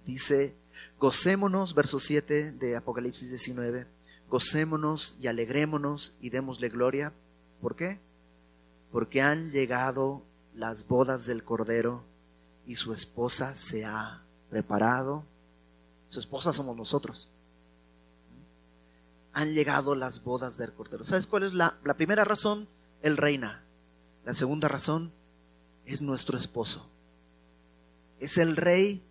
[0.06, 0.56] Dice
[1.02, 3.88] Gocémonos, verso 7 de Apocalipsis 19,
[4.30, 7.12] gocémonos y alegrémonos y démosle gloria.
[7.62, 8.00] ¿Por qué?
[8.90, 10.24] Porque han llegado
[10.56, 12.06] las bodas del Cordero
[12.66, 15.24] y su esposa se ha preparado.
[16.08, 17.30] Su esposa somos nosotros.
[19.34, 21.04] Han llegado las bodas del Cordero.
[21.04, 22.68] ¿Sabes cuál es la, la primera razón?
[23.02, 23.64] El reina.
[24.26, 25.12] La segunda razón
[25.86, 26.90] es nuestro esposo.
[28.20, 29.06] Es el rey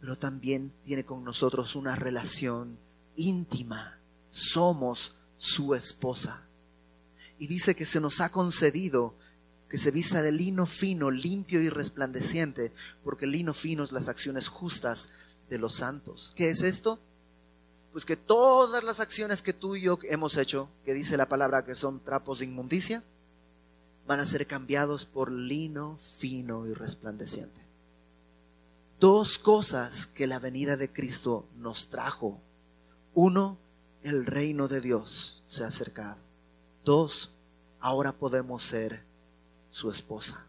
[0.00, 2.78] pero también tiene con nosotros una relación
[3.16, 3.98] íntima.
[4.28, 6.48] Somos su esposa.
[7.38, 9.16] Y dice que se nos ha concedido
[9.68, 14.08] que se vista de lino fino, limpio y resplandeciente, porque el lino fino es las
[14.08, 16.32] acciones justas de los santos.
[16.36, 17.00] ¿Qué es esto?
[17.92, 21.64] Pues que todas las acciones que tú y yo hemos hecho, que dice la palabra
[21.64, 23.02] que son trapos de inmundicia,
[24.06, 27.60] van a ser cambiados por lino fino y resplandeciente.
[29.00, 32.40] dos cosas que la venida de Cristo nos trajo.
[33.14, 33.58] Uno,
[34.02, 36.18] el reino de Dios se ha acercado.
[36.84, 37.34] Dos,
[37.80, 39.05] ahora podemos ser
[39.76, 40.46] su esposa.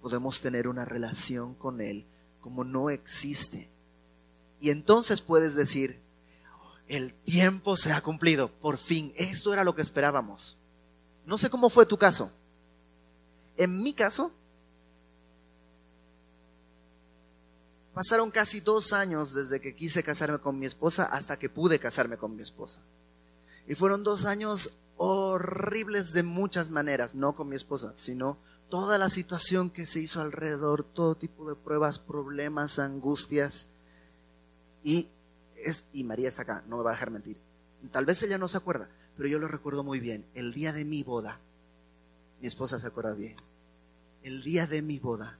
[0.00, 2.06] Podemos tener una relación con Él
[2.40, 3.68] como no existe.
[4.60, 6.00] Y entonces puedes decir,
[6.86, 10.60] el tiempo se ha cumplido, por fin, esto era lo que esperábamos.
[11.26, 12.32] No sé cómo fue tu caso.
[13.56, 14.32] En mi caso,
[17.92, 22.16] pasaron casi dos años desde que quise casarme con mi esposa hasta que pude casarme
[22.16, 22.82] con mi esposa.
[23.66, 28.38] Y fueron dos años horribles de muchas maneras, no con mi esposa, sino
[28.70, 33.66] toda la situación que se hizo alrededor, todo tipo de pruebas, problemas, angustias.
[34.82, 35.10] Y,
[35.56, 37.36] es, y María está acá, no me va a dejar mentir.
[37.90, 40.24] Tal vez ella no se acuerda, pero yo lo recuerdo muy bien.
[40.34, 41.40] El día de mi boda,
[42.40, 43.36] mi esposa se acuerda bien.
[44.22, 45.38] El día de mi boda,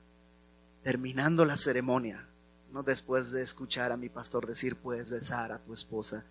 [0.83, 2.29] terminando la ceremonia,
[2.73, 6.25] no después de escuchar a mi pastor decir puedes besar a tu esposa,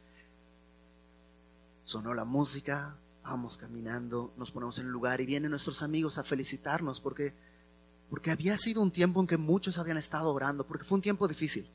[1.84, 6.24] sonó la música, vamos caminando, nos ponemos en el lugar y vienen nuestros amigos a
[6.24, 7.34] felicitarnos porque,
[8.10, 11.28] porque había sido un tiempo en que muchos habían estado orando, porque fue un tiempo
[11.28, 11.70] difícil.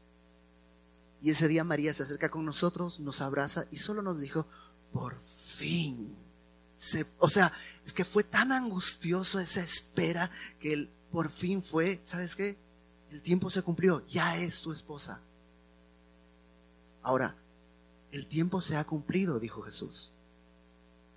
[1.20, 4.46] Y ese día María se acerca con nosotros, nos abraza y solo nos dijo,
[4.92, 6.16] por fin.
[7.18, 7.52] o sea,
[7.84, 12.58] es que fue tan angustioso esa espera que por fin fue, ¿sabes qué?
[13.10, 15.22] El tiempo se cumplió, ya es tu esposa.
[17.02, 17.36] Ahora,
[18.12, 20.12] el tiempo se ha cumplido, dijo Jesús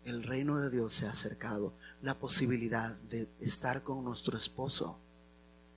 [0.10, 1.74] el reino de Dios se ha acercado.
[2.02, 4.98] La posibilidad de estar con nuestro esposo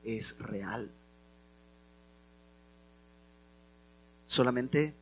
[0.05, 0.91] es real.
[4.27, 4.95] Solamente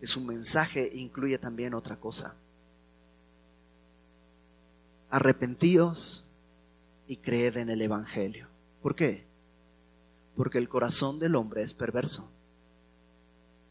[0.00, 2.34] es un mensaje incluye también otra cosa.
[5.10, 6.26] Arrepentíos
[7.06, 8.48] y creed en el Evangelio.
[8.80, 9.26] ¿Por qué?
[10.36, 12.30] Porque el corazón del hombre es perverso.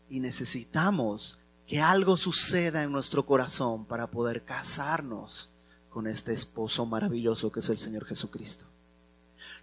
[0.10, 1.39] Y necesitamos
[1.70, 5.52] que algo suceda en nuestro corazón para poder casarnos
[5.88, 8.66] con este esposo maravilloso que es el Señor Jesucristo.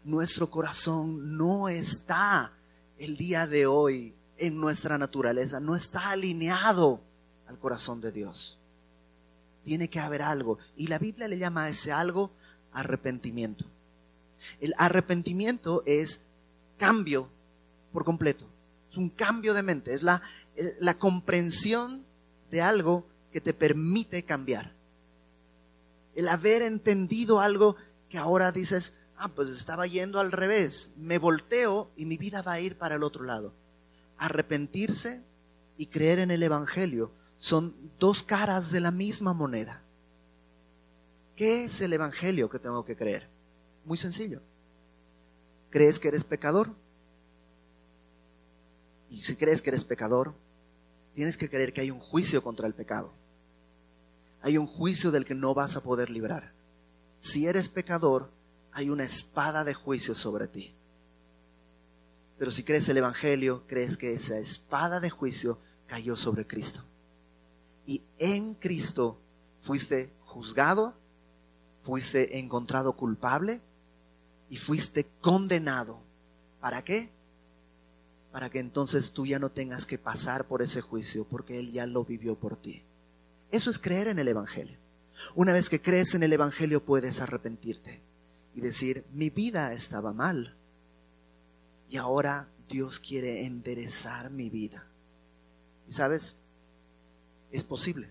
[0.04, 2.52] Nuestro corazón no está
[2.96, 7.00] el día de hoy en nuestra naturaleza, no está alineado
[7.48, 8.56] al corazón de Dios.
[9.64, 10.58] Tiene que haber algo.
[10.76, 12.30] Y la Biblia le llama a ese algo
[12.72, 13.64] arrepentimiento.
[14.60, 16.26] El arrepentimiento es
[16.78, 17.28] cambio
[17.92, 18.46] por completo.
[18.92, 19.92] Es un cambio de mente.
[19.92, 20.22] Es la,
[20.80, 22.04] la comprensión
[22.50, 24.72] de algo que te permite cambiar.
[26.14, 27.76] El haber entendido algo
[28.08, 32.52] que ahora dices, ah, pues estaba yendo al revés, me volteo y mi vida va
[32.52, 33.52] a ir para el otro lado.
[34.16, 35.22] Arrepentirse
[35.76, 39.82] y creer en el Evangelio son dos caras de la misma moneda.
[41.34, 43.28] ¿Qué es el Evangelio que tengo que creer?
[43.84, 44.40] Muy sencillo.
[45.70, 46.70] ¿Crees que eres pecador?
[49.10, 50.34] Y si crees que eres pecador,
[51.16, 53.14] tienes que creer que hay un juicio contra el pecado.
[54.42, 56.52] Hay un juicio del que no vas a poder librar.
[57.18, 58.30] Si eres pecador,
[58.70, 60.74] hay una espada de juicio sobre ti.
[62.38, 66.84] Pero si crees el Evangelio, crees que esa espada de juicio cayó sobre Cristo.
[67.86, 69.18] Y en Cristo
[69.58, 70.98] fuiste juzgado,
[71.80, 73.62] fuiste encontrado culpable
[74.50, 76.02] y fuiste condenado.
[76.60, 77.15] ¿Para qué?
[78.36, 81.86] Para que entonces tú ya no tengas que pasar por ese juicio, porque Él ya
[81.86, 82.82] lo vivió por ti.
[83.50, 84.76] Eso es creer en el Evangelio.
[85.34, 88.02] Una vez que crees en el Evangelio puedes arrepentirte
[88.54, 90.54] y decir, mi vida estaba mal
[91.88, 94.86] y ahora Dios quiere enderezar mi vida.
[95.88, 96.42] Y sabes,
[97.50, 98.10] es posible.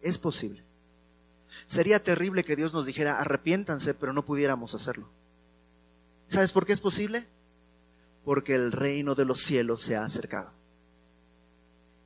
[0.00, 0.62] Es posible.
[1.66, 5.10] Sería terrible que Dios nos dijera, arrepiéntanse, pero no pudiéramos hacerlo.
[6.28, 7.26] ¿Sabes por qué es posible?
[8.26, 10.52] Porque el reino de los cielos se ha acercado.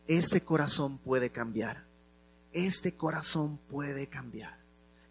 [0.07, 1.87] Este corazón puede cambiar.
[2.53, 4.61] Este corazón puede cambiar.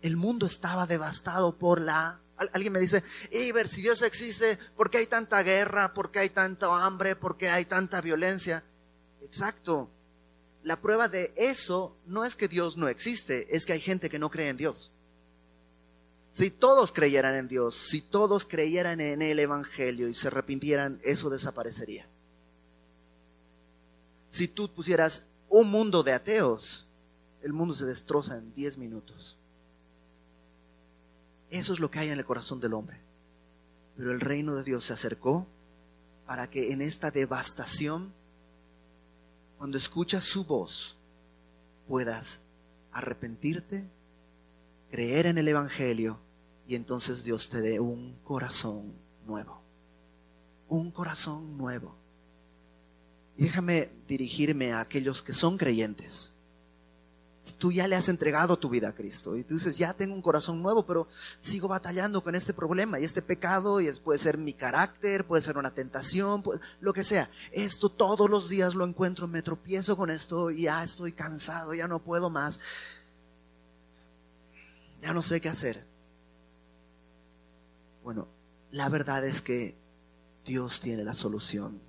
[0.04, 2.22] El mundo estaba devastado por la...
[2.54, 5.96] Alguien me dice, Iber, si Dios existe, ¿por qué hay tanta guerra?
[5.96, 7.16] ¿Por qué hay tanta hambre?
[7.16, 8.64] ¿Por qué hay tanta violencia?
[9.24, 9.90] Exacto.
[10.62, 14.20] La prueba de eso no es que Dios no existe, es que hay gente que
[14.20, 14.94] no cree en Dios.
[16.32, 21.30] Si todos creyeran en Dios, si todos creyeran en el Evangelio y se arrepintieran, eso
[21.30, 22.08] desaparecería.
[24.30, 26.90] Si tú pusieras un mundo de ateos,
[27.42, 29.38] el mundo se destroza en 10 minutos.
[31.50, 33.02] Eso es lo que hay en el corazón del hombre.
[33.98, 35.48] Pero el reino de Dios se acercó
[36.26, 38.14] para que en esta devastación,
[39.58, 40.96] cuando escuchas su voz,
[41.88, 42.44] puedas
[42.92, 43.90] arrepentirte
[44.90, 46.20] creer en el Evangelio
[46.68, 48.94] y entonces Dios te dé un corazón
[49.26, 49.60] nuevo.
[50.68, 51.96] un corazón nuevo.
[53.36, 56.34] Déjame dirigirme a aquellos que son creyentes.
[57.58, 60.22] Tú ya le has entregado tu vida a Cristo y tú dices, ya tengo un
[60.22, 61.08] corazón nuevo, pero
[61.40, 65.58] sigo batallando con este problema y este pecado, y puede ser mi carácter, puede ser
[65.58, 66.44] una tentación,
[66.82, 67.28] lo que sea.
[67.52, 71.88] Esto todos los días lo encuentro, me tropiezo con esto y ya estoy cansado, ya
[71.88, 72.60] no puedo más.
[75.02, 75.86] Ya no sé qué hacer.
[78.04, 78.28] Bueno,
[78.72, 79.76] la verdad es que
[80.46, 81.80] Dios tiene la solución.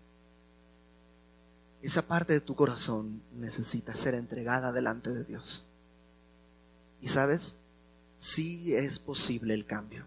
[1.82, 5.64] Esa parte de tu corazón necesita ser entregada delante de Dios.
[7.00, 7.62] Y sabes,
[8.16, 10.04] sí es posible el cambio.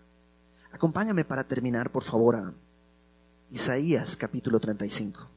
[0.72, 2.54] Acompáñame para terminar, por favor, a
[3.50, 5.28] Isaías capítulo 35.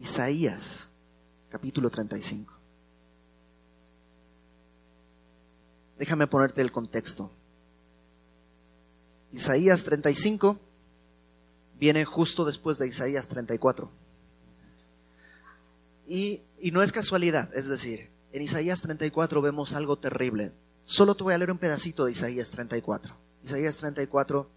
[0.00, 0.90] Isaías
[1.48, 2.53] capítulo 35.
[5.98, 7.30] Déjame ponerte el contexto.
[9.32, 10.58] Isaías 35
[11.78, 13.90] viene justo después de Isaías 34.
[16.06, 20.52] Y, y no es casualidad, es decir, en Isaías 34 vemos algo terrible.
[20.82, 23.16] Solo te voy a leer un pedacito de Isaías 34.
[23.42, 24.50] Isaías 34,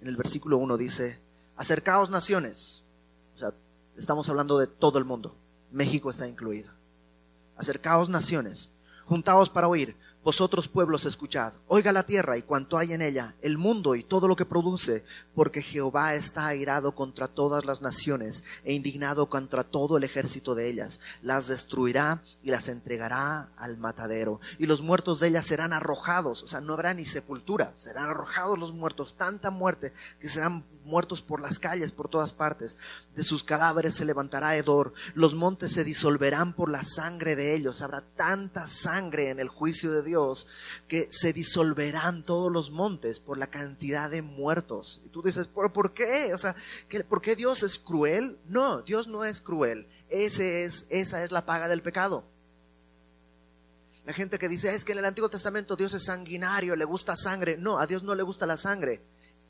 [0.00, 1.18] en el versículo 1 dice,
[1.56, 2.84] acercaos naciones.
[3.34, 3.54] O sea,
[3.96, 5.36] estamos hablando de todo el mundo.
[5.70, 6.70] México está incluido.
[7.56, 8.72] Acercaos naciones,
[9.06, 13.58] juntaos para oír, vosotros pueblos escuchad, oiga la tierra y cuanto hay en ella, el
[13.58, 15.04] mundo y todo lo que produce,
[15.34, 20.70] porque Jehová está airado contra todas las naciones e indignado contra todo el ejército de
[20.70, 21.00] ellas.
[21.20, 24.40] Las destruirá y las entregará al matadero.
[24.58, 28.58] Y los muertos de ellas serán arrojados, o sea, no habrá ni sepultura, serán arrojados
[28.58, 32.78] los muertos, tanta muerte que serán muertos por las calles, por todas partes.
[33.14, 37.80] De sus cadáveres se levantará hedor, los montes se disolverán por la sangre de ellos.
[37.80, 40.48] Habrá tanta sangre en el juicio de Dios
[40.88, 45.00] que se disolverán todos los montes por la cantidad de muertos.
[45.04, 46.34] Y tú dices, ¿por, ¿por qué?
[46.34, 46.56] O sea,
[47.08, 48.38] ¿por qué Dios es cruel?
[48.46, 49.86] No, Dios no es cruel.
[50.08, 52.24] Ese es, esa es la paga del pecado.
[54.04, 57.16] La gente que dice, es que en el Antiguo Testamento Dios es sanguinario, le gusta
[57.16, 57.56] sangre.
[57.56, 59.02] No, a Dios no le gusta la sangre.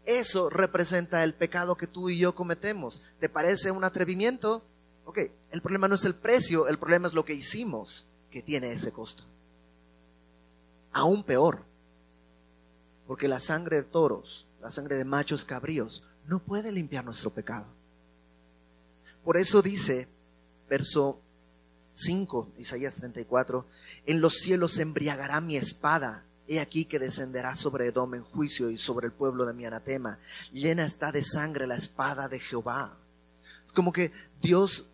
[0.05, 3.03] Eso representa el pecado que tú y yo cometemos.
[3.19, 4.63] ¿Te parece un atrevimiento?
[5.07, 5.19] Ok,
[5.51, 8.93] el problema no es el precio, el problema es lo que hicimos que tiene ese
[8.93, 9.25] costo.
[10.93, 11.65] Aún peor,
[13.07, 17.67] porque la sangre de toros, la sangre de machos cabríos, no puede limpiar nuestro pecado.
[19.25, 20.09] Por eso dice,
[20.69, 21.21] verso
[21.93, 23.67] 5, Isaías 34,
[24.07, 28.77] en los cielos embriagará mi espada He aquí que descenderá sobre Edom en juicio y
[28.77, 30.19] sobre el pueblo de mi anatema.
[30.53, 32.99] Llena está de sangre la espada de Jehová.
[33.65, 34.91] Es como que Dios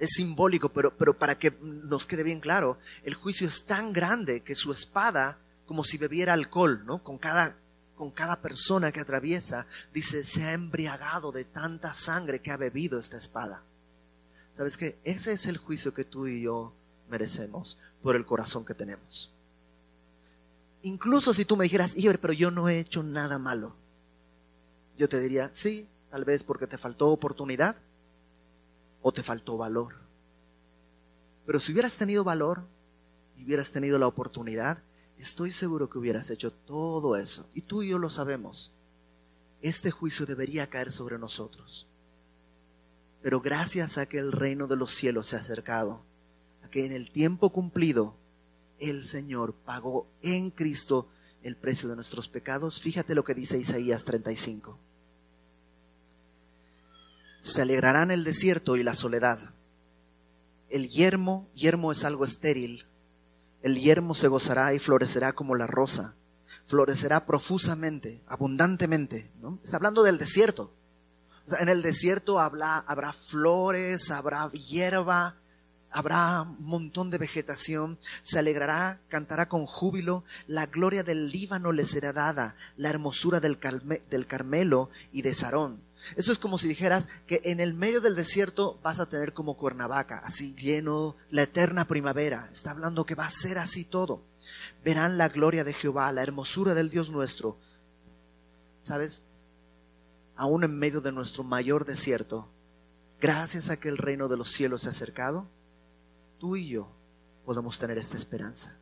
[0.00, 4.42] es simbólico, pero, pero para que nos quede bien claro, el juicio es tan grande
[4.42, 7.02] que su espada, como si bebiera alcohol, ¿no?
[7.04, 7.56] Con cada,
[7.96, 12.98] con cada persona que atraviesa, dice, se ha embriagado de tanta sangre que ha bebido
[12.98, 13.62] esta espada.
[14.52, 14.98] ¿Sabes qué?
[15.04, 16.74] Ese es el juicio que tú y yo
[17.08, 19.32] merecemos por el corazón que tenemos.
[20.82, 23.74] Incluso si tú me dijeras, pero yo no he hecho nada malo,
[24.96, 27.76] yo te diría, sí, tal vez porque te faltó oportunidad
[29.02, 29.96] o te faltó valor.
[31.46, 32.64] Pero si hubieras tenido valor
[33.36, 34.82] y hubieras tenido la oportunidad,
[35.16, 37.48] estoy seguro que hubieras hecho todo eso.
[37.54, 38.74] Y tú y yo lo sabemos.
[39.62, 41.88] Este juicio debería caer sobre nosotros.
[43.22, 46.04] Pero gracias a que el reino de los cielos se ha acercado,
[46.70, 48.16] que en el tiempo cumplido
[48.78, 51.08] el Señor pagó en Cristo
[51.42, 52.80] el precio de nuestros pecados.
[52.80, 54.78] Fíjate lo que dice Isaías 35.
[57.40, 59.38] Se alegrarán el desierto y la soledad.
[60.68, 62.86] El yermo, yermo es algo estéril.
[63.62, 66.14] El yermo se gozará y florecerá como la rosa.
[66.64, 69.30] Florecerá profusamente, abundantemente.
[69.64, 70.74] Está hablando del desierto.
[71.58, 75.40] en el desierto habrá, habrá flores, habrá hierba,
[75.90, 81.84] habrá un montón de vegetación, se alegrará, cantará con júbilo, la gloria del Líbano le
[81.84, 83.58] será dada, la hermosura del,
[84.10, 85.82] del Carmelo y de Sarón.
[86.16, 89.56] Eso es como si dijeras que en el medio del desierto vas a tener como
[89.56, 92.48] Cuernavaca, así lleno la eterna primavera.
[92.52, 94.22] Está hablando que va a ser así todo.
[94.84, 97.58] Verán la gloria de Jehová, la hermosura del Dios nuestro.
[98.80, 99.24] ¿Sabes?
[100.36, 102.48] Aún en medio de nuestro mayor desierto,
[103.20, 105.48] gracias a que el reino de los cielos se ha acercado,
[106.38, 106.90] tú y yo
[107.44, 108.78] podemos tener esta esperanza.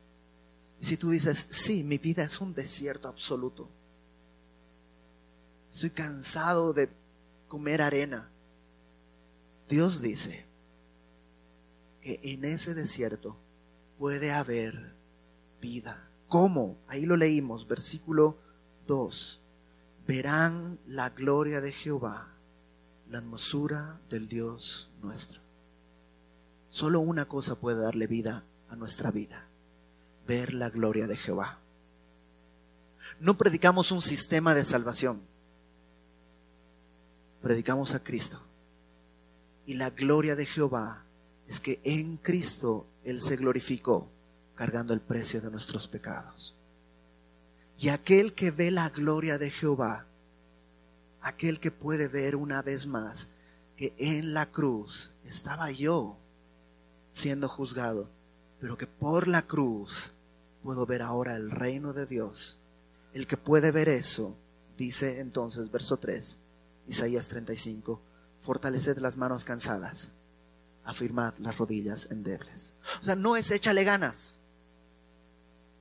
[0.80, 3.68] Y si tú dices, sí, mi vida es un desierto absoluto,
[5.70, 6.88] estoy cansado de
[7.48, 8.30] comer arena,
[9.68, 10.46] Dios dice
[12.00, 13.36] que en ese desierto
[13.98, 14.94] puede haber
[15.61, 16.11] vida.
[16.28, 16.78] ¿Cómo?
[16.86, 18.38] Ahí lo leímos, versículo
[18.86, 19.40] 2.
[20.07, 22.32] verán la gloria de Jehová,
[23.09, 25.45] la hermosura del Dios nuestro.
[26.77, 29.49] Solo una cosa puede darle vida a nuestra vida,
[30.27, 31.59] ver la gloria de Jehová.
[33.18, 35.22] No predicamos un sistema de salvación,
[37.41, 38.43] predicamos a Cristo.
[39.64, 41.07] Y la gloria de Jehová
[41.49, 44.11] es que en Cristo Él se glorificó
[44.55, 46.55] cargando el precio de nuestros pecados.
[47.79, 50.05] Y aquel que ve la gloria de Jehová,
[51.22, 53.31] aquel que puede ver una vez más
[53.79, 56.18] que en la cruz estaba yo
[57.17, 58.11] siendo juzgado,
[58.61, 60.12] pero que por la cruz
[60.62, 62.59] puedo ver ahora el reino de Dios.
[63.14, 64.37] El que puede ver eso,
[64.77, 66.37] dice entonces, verso 3,
[66.89, 68.03] Isaías 35,
[68.39, 70.11] fortaleced las manos cansadas,
[70.85, 72.75] afirmad las rodillas endebles.
[73.01, 74.41] O sea, no es échale ganas,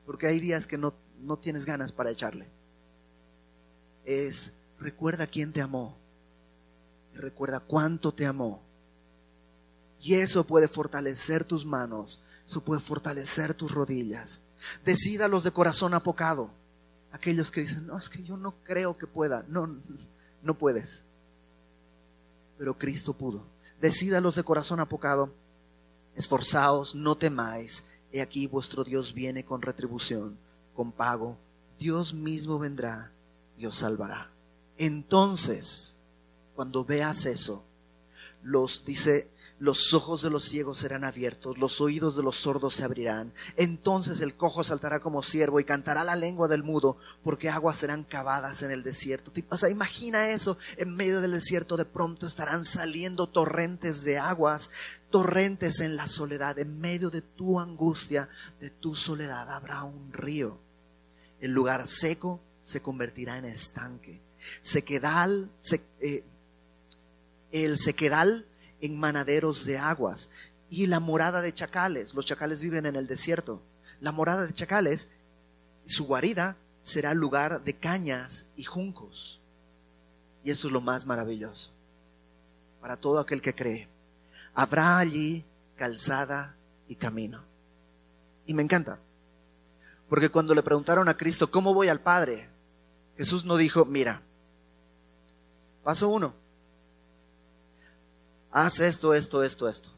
[0.06, 2.48] porque hay días que no, no tienes ganas para echarle.
[4.06, 5.98] Es recuerda quién te amó,
[7.14, 8.65] recuerda cuánto te amó
[10.00, 14.42] y eso puede fortalecer tus manos, eso puede fortalecer tus rodillas.
[14.84, 16.52] Decídalos de corazón apocado.
[17.12, 19.46] Aquellos que dicen, no, es que yo no creo que pueda.
[19.48, 19.80] No,
[20.44, 21.06] no puedes.
[22.58, 23.44] Pero Cristo pudo.
[23.80, 25.34] Decídalos de corazón apocado.
[26.16, 27.86] Esforzaos, no temáis.
[28.12, 30.38] He aquí vuestro Dios viene con retribución,
[30.76, 31.38] con pago.
[31.78, 33.12] Dios mismo vendrá
[33.58, 34.32] y os salvará.
[34.78, 36.00] Entonces,
[36.56, 37.66] cuando veas eso,
[38.44, 42.84] los dice los ojos de los ciegos serán abiertos, los oídos de los sordos se
[42.84, 43.34] abrirán.
[43.56, 48.04] Entonces el cojo saltará como siervo y cantará la lengua del mudo, porque aguas serán
[48.04, 49.32] cavadas en el desierto.
[49.50, 54.70] O sea, imagina eso, en medio del desierto de pronto estarán saliendo torrentes de aguas,
[55.10, 58.28] torrentes en la soledad, en medio de tu angustia,
[58.60, 60.60] de tu soledad, habrá un río.
[61.40, 64.22] El lugar seco se convertirá en estanque.
[64.60, 65.52] Sequedal,
[66.02, 66.26] eh,
[67.52, 68.48] el sequedal
[68.86, 70.30] en manaderos de aguas.
[70.70, 73.62] Y la morada de chacales, los chacales viven en el desierto.
[74.00, 75.10] La morada de chacales,
[75.86, 79.42] su guarida será lugar de cañas y juncos.
[80.44, 81.72] Y eso es lo más maravilloso
[82.86, 83.88] para todo aquel que cree.
[84.54, 85.44] Habrá allí
[85.76, 86.56] calzada
[86.88, 87.44] y camino.
[88.46, 89.00] Y me encanta,
[90.08, 92.48] porque cuando le preguntaron a Cristo, ¿cómo voy al Padre?
[93.18, 94.22] Jesús no dijo, mira,
[95.84, 96.36] paso uno,
[98.56, 99.90] haz esto, esto, esto, esto.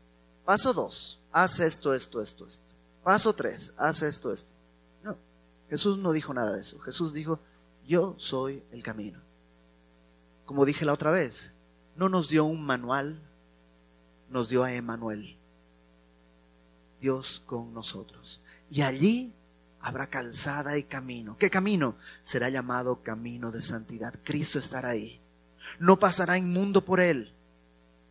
[0.43, 2.63] Paso dos, haz esto, esto, esto, esto.
[3.03, 4.51] Paso tres, haz esto, esto.
[5.03, 5.15] No,
[5.69, 6.79] Jesús no dijo nada de eso.
[6.79, 7.39] Jesús dijo,
[7.85, 9.21] yo soy el camino.
[10.45, 11.53] Como dije la otra vez,
[11.95, 13.21] no nos dio un manual,
[14.29, 15.37] nos dio a Emanuel.
[16.99, 18.41] Dios con nosotros.
[18.71, 19.35] Y allí
[19.81, 21.37] habrá calzada y camino.
[21.37, 21.95] ¿Qué camino?
[22.23, 24.15] Será llamado camino de santidad.
[24.23, 25.21] Cristo estará ahí.
[25.77, 27.36] No pasará inmundo por él.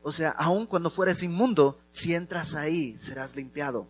[0.07, 3.88] O sea, aun cuando fueres inmundo, si entras ahí, serás limpiado.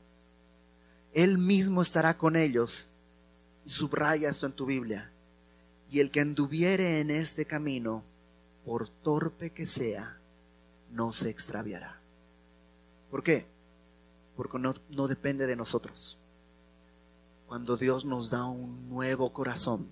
[1.12, 2.92] Él mismo estará con ellos.
[3.66, 5.12] Y subraya esto en tu Biblia.
[5.90, 8.02] Y el que anduviere en este camino,
[8.64, 10.18] por torpe que sea,
[10.90, 12.00] no se extraviará.
[13.10, 13.44] ¿Por qué?
[14.38, 16.18] Porque no, no depende de nosotros.
[17.46, 19.86] Cuando Dios nos da un nuevo corazón,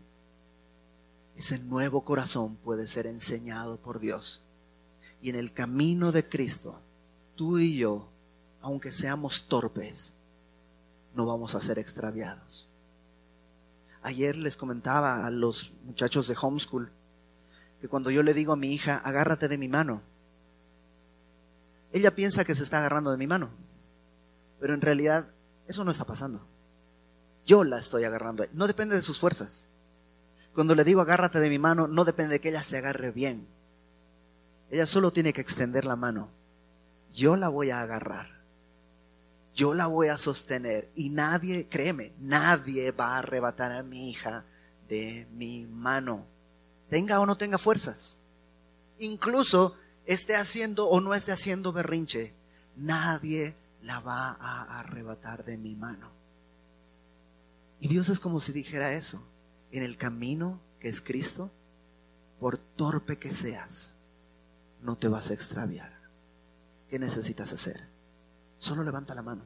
[1.37, 4.44] ese nuevo corazón puede ser enseñado por Dios
[5.25, 6.79] y en el camino de Cristo,
[7.35, 8.11] tú y yo,
[8.61, 10.12] aunque seamos torpes,
[11.14, 12.68] no vamos a ser extraviados.
[14.03, 16.93] Ayer les comentaba a los muchachos de homeschool
[17.81, 20.03] que cuando yo le digo a mi hija, agárrate de mi mano,
[21.91, 23.49] ella piensa que se está agarrando de mi mano,
[24.61, 25.31] pero en realidad
[25.66, 26.47] eso no está pasando.
[27.47, 28.45] Yo la estoy agarrando.
[28.53, 29.68] No depende de sus fuerzas.
[30.53, 33.49] Cuando le digo agárrate de mi mano, no depende de que ella se agarre bien.
[34.75, 36.31] Ella solo tiene que extender la mano.
[37.12, 38.43] Yo la voy a agarrar.
[39.55, 40.91] Yo la voy a sostener.
[40.97, 44.45] Y nadie, créeme, nadie va a arrebatar a mi hija
[44.89, 46.27] de mi mano.
[46.91, 48.22] Tenga o no tenga fuerzas.
[48.99, 52.35] Incluso esté haciendo o no esté haciendo berrinche.
[52.75, 56.11] Nadie la va a arrebatar de mi mano.
[57.79, 59.25] Y Dios es como si dijera eso.
[59.70, 61.53] En el camino que es Cristo,
[62.41, 63.94] por torpe que seas,
[64.85, 65.93] no te vas a extraviar.
[66.89, 67.89] ¿Qué necesitas hacer?
[68.57, 69.43] Solo levanta la mano.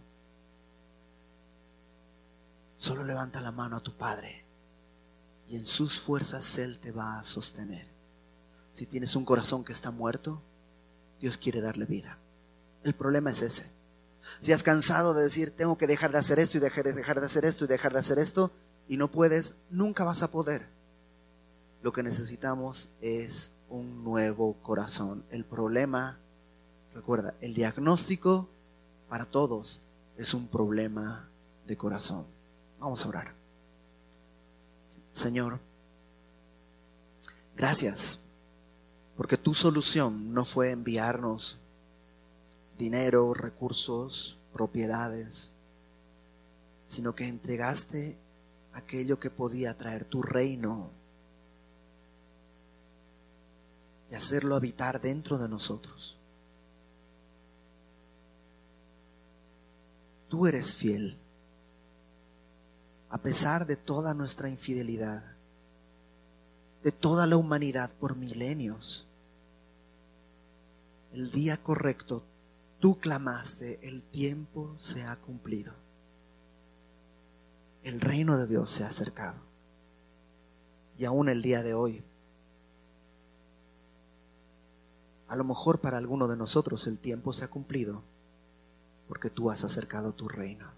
[2.77, 4.45] Solo levanta la mano a tu Padre
[5.49, 7.87] y en sus fuerzas Él te va a sostener.
[8.73, 10.43] Si tienes un corazón que está muerto,
[11.21, 12.19] Dios quiere darle vida.
[12.83, 13.73] El problema es ese.
[14.41, 17.27] Si has cansado de decir, tengo que dejar de hacer esto y dejar, dejar de
[17.27, 18.51] hacer esto y dejar de hacer esto,
[18.89, 20.69] y no puedes, nunca vas a poder.
[21.83, 25.25] Lo que necesitamos es un nuevo corazón.
[25.31, 26.19] El problema,
[26.95, 28.49] recuerda, el diagnóstico
[29.09, 29.83] para todos
[30.17, 31.29] es un problema
[31.67, 32.25] de corazón.
[32.79, 33.35] Vamos a orar.
[35.13, 35.59] Señor,
[37.57, 38.21] gracias,
[39.17, 41.59] porque tu solución no fue enviarnos
[42.79, 45.53] dinero, recursos, propiedades,
[46.87, 48.17] sino que entregaste
[48.73, 50.91] aquello que podía traer tu reino
[54.11, 56.17] y hacerlo habitar dentro de nosotros.
[60.29, 61.19] Tú eres fiel,
[63.11, 65.25] a pesar de toda nuestra infidelidad,
[66.83, 69.07] de toda la humanidad por milenios.
[71.13, 72.23] El día correcto,
[72.81, 75.73] tú clamaste, el tiempo se ha cumplido.
[77.83, 79.41] El reino de Dios se ha acercado.
[80.99, 82.03] Y aún el día de hoy,
[85.29, 88.03] A lo mejor para alguno de nosotros el tiempo se ha cumplido
[89.07, 90.71] porque tú has acercado tu reino.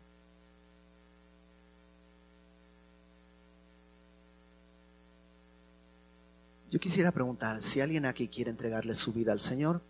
[6.70, 9.82] Yo quisiera preguntar si alguien aquí quiere entregarle su vida al Señor.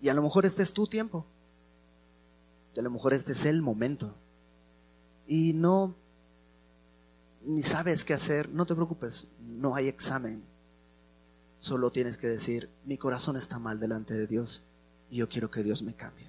[0.00, 1.24] Y a lo mejor este es tu tiempo.
[2.74, 4.14] Y a lo mejor este es el momento.
[5.26, 5.96] Y no,
[7.44, 10.55] ni sabes qué hacer, no te preocupes, no hay examen
[11.58, 14.64] Solo tienes que decir, mi corazón está mal delante de Dios
[15.10, 16.28] y yo quiero que Dios me cambie.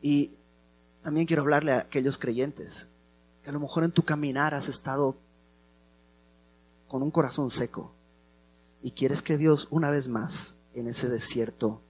[0.00, 0.34] Y
[1.02, 2.88] también quiero hablarle a aquellos creyentes
[3.42, 5.16] que a lo mejor en tu caminar has estado
[6.88, 7.92] con un corazón seco
[8.82, 11.80] y quieres que Dios una vez más en ese desierto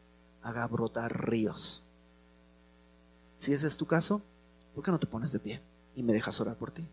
[0.43, 1.83] haga brotar ríos.
[3.37, 4.23] Si ese es tu caso,
[4.75, 5.61] ¿por qué no te pones de pie
[5.95, 6.89] y me dejas orar por ti?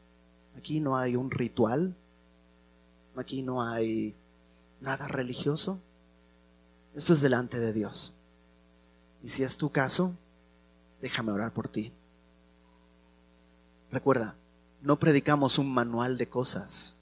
[0.58, 1.96] Aquí no hay un ritual,
[3.16, 4.16] aquí no hay
[4.84, 5.82] nada religioso.
[6.94, 8.14] Esto es delante de Dios.
[9.24, 10.16] Y si es tu caso,
[11.02, 11.92] déjame orar por ti.
[13.90, 14.36] Recuerda,
[14.82, 16.96] no predicamos un manual de cosas,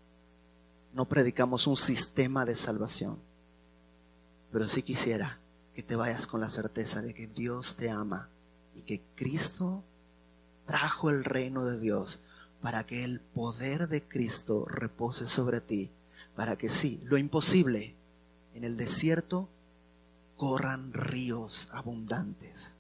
[0.94, 3.18] no predicamos un sistema de salvación,
[4.52, 5.40] pero sí quisiera
[5.74, 8.30] que te vayas con la certeza de que Dios te ama
[8.76, 9.84] y que Cristo
[10.66, 12.22] trajo el reino de Dios
[12.62, 15.92] para que el poder de Cristo repose sobre ti
[16.36, 17.96] para que sí, lo imposible,
[18.54, 19.50] en el desierto
[20.38, 22.78] corran ríos abundantes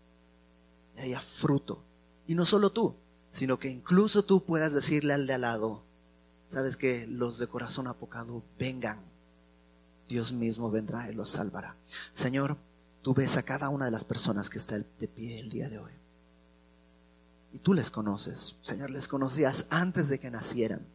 [0.97, 1.83] y haya fruto.
[2.27, 2.95] Y no solo tú,
[3.29, 5.83] sino que incluso tú puedas decirle al de al lado,
[6.47, 8.99] sabes que los de corazón apocado vengan,
[10.07, 11.77] Dios mismo vendrá y los salvará.
[12.13, 12.57] Señor,
[13.01, 15.79] tú ves a cada una de las personas que está de pie el día de
[15.79, 15.91] hoy.
[17.53, 20.85] Y tú les conoces, Señor, les conocías antes de que nacieran.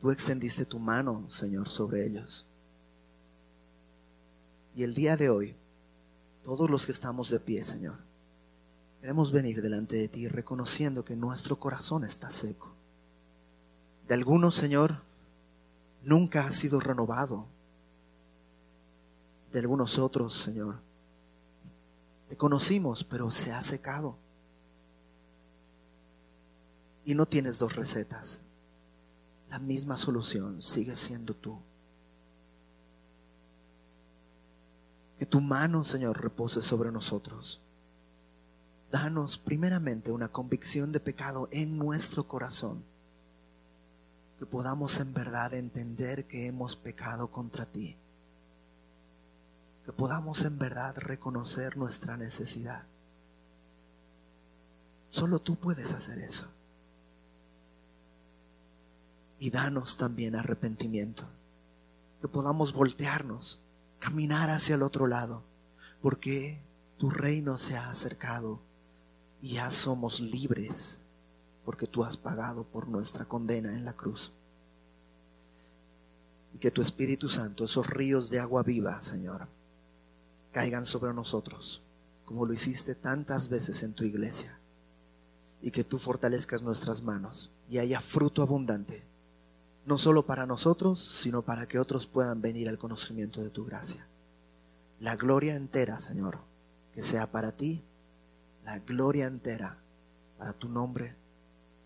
[0.00, 2.46] Tú extendiste tu mano, Señor, sobre ellos.
[4.74, 5.54] Y el día de hoy,
[6.42, 7.98] todos los que estamos de pie, Señor,
[9.00, 12.72] queremos venir delante de ti reconociendo que nuestro corazón está seco.
[14.08, 15.02] De algunos, Señor,
[16.02, 17.46] nunca ha sido renovado.
[19.52, 20.76] De algunos otros, Señor,
[22.28, 24.16] te conocimos, pero se ha secado.
[27.04, 28.42] Y no tienes dos recetas
[29.50, 31.58] la misma solución sigue siendo tú.
[35.18, 37.60] Que tu mano, Señor, repose sobre nosotros.
[38.92, 42.84] Danos primeramente una convicción de pecado en nuestro corazón.
[44.38, 47.96] Que podamos en verdad entender que hemos pecado contra ti.
[49.84, 52.84] Que podamos en verdad reconocer nuestra necesidad.
[55.10, 56.59] Solo tú puedes hacer eso
[59.40, 61.24] y danos también arrepentimiento.
[62.20, 63.58] Que podamos voltearnos,
[63.98, 65.42] caminar hacia el otro lado,
[66.02, 66.62] porque
[66.98, 68.60] tu reino se ha acercado
[69.40, 71.00] y ya somos libres,
[71.64, 74.30] porque tú has pagado por nuestra condena en la cruz.
[76.54, 79.48] Y que tu Espíritu Santo, esos ríos de agua viva, Señor,
[80.52, 81.82] caigan sobre nosotros,
[82.26, 84.58] como lo hiciste tantas veces en tu iglesia.
[85.62, 89.09] Y que tú fortalezcas nuestras manos y haya fruto abundante
[89.90, 94.06] no solo para nosotros, sino para que otros puedan venir al conocimiento de tu gracia.
[95.00, 96.38] La gloria entera, Señor,
[96.94, 97.82] que sea para ti,
[98.64, 99.78] la gloria entera
[100.38, 101.16] para tu nombre,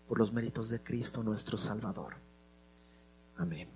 [0.07, 2.13] por los méritos de Cristo nuestro Salvador.
[3.37, 3.74] Amén.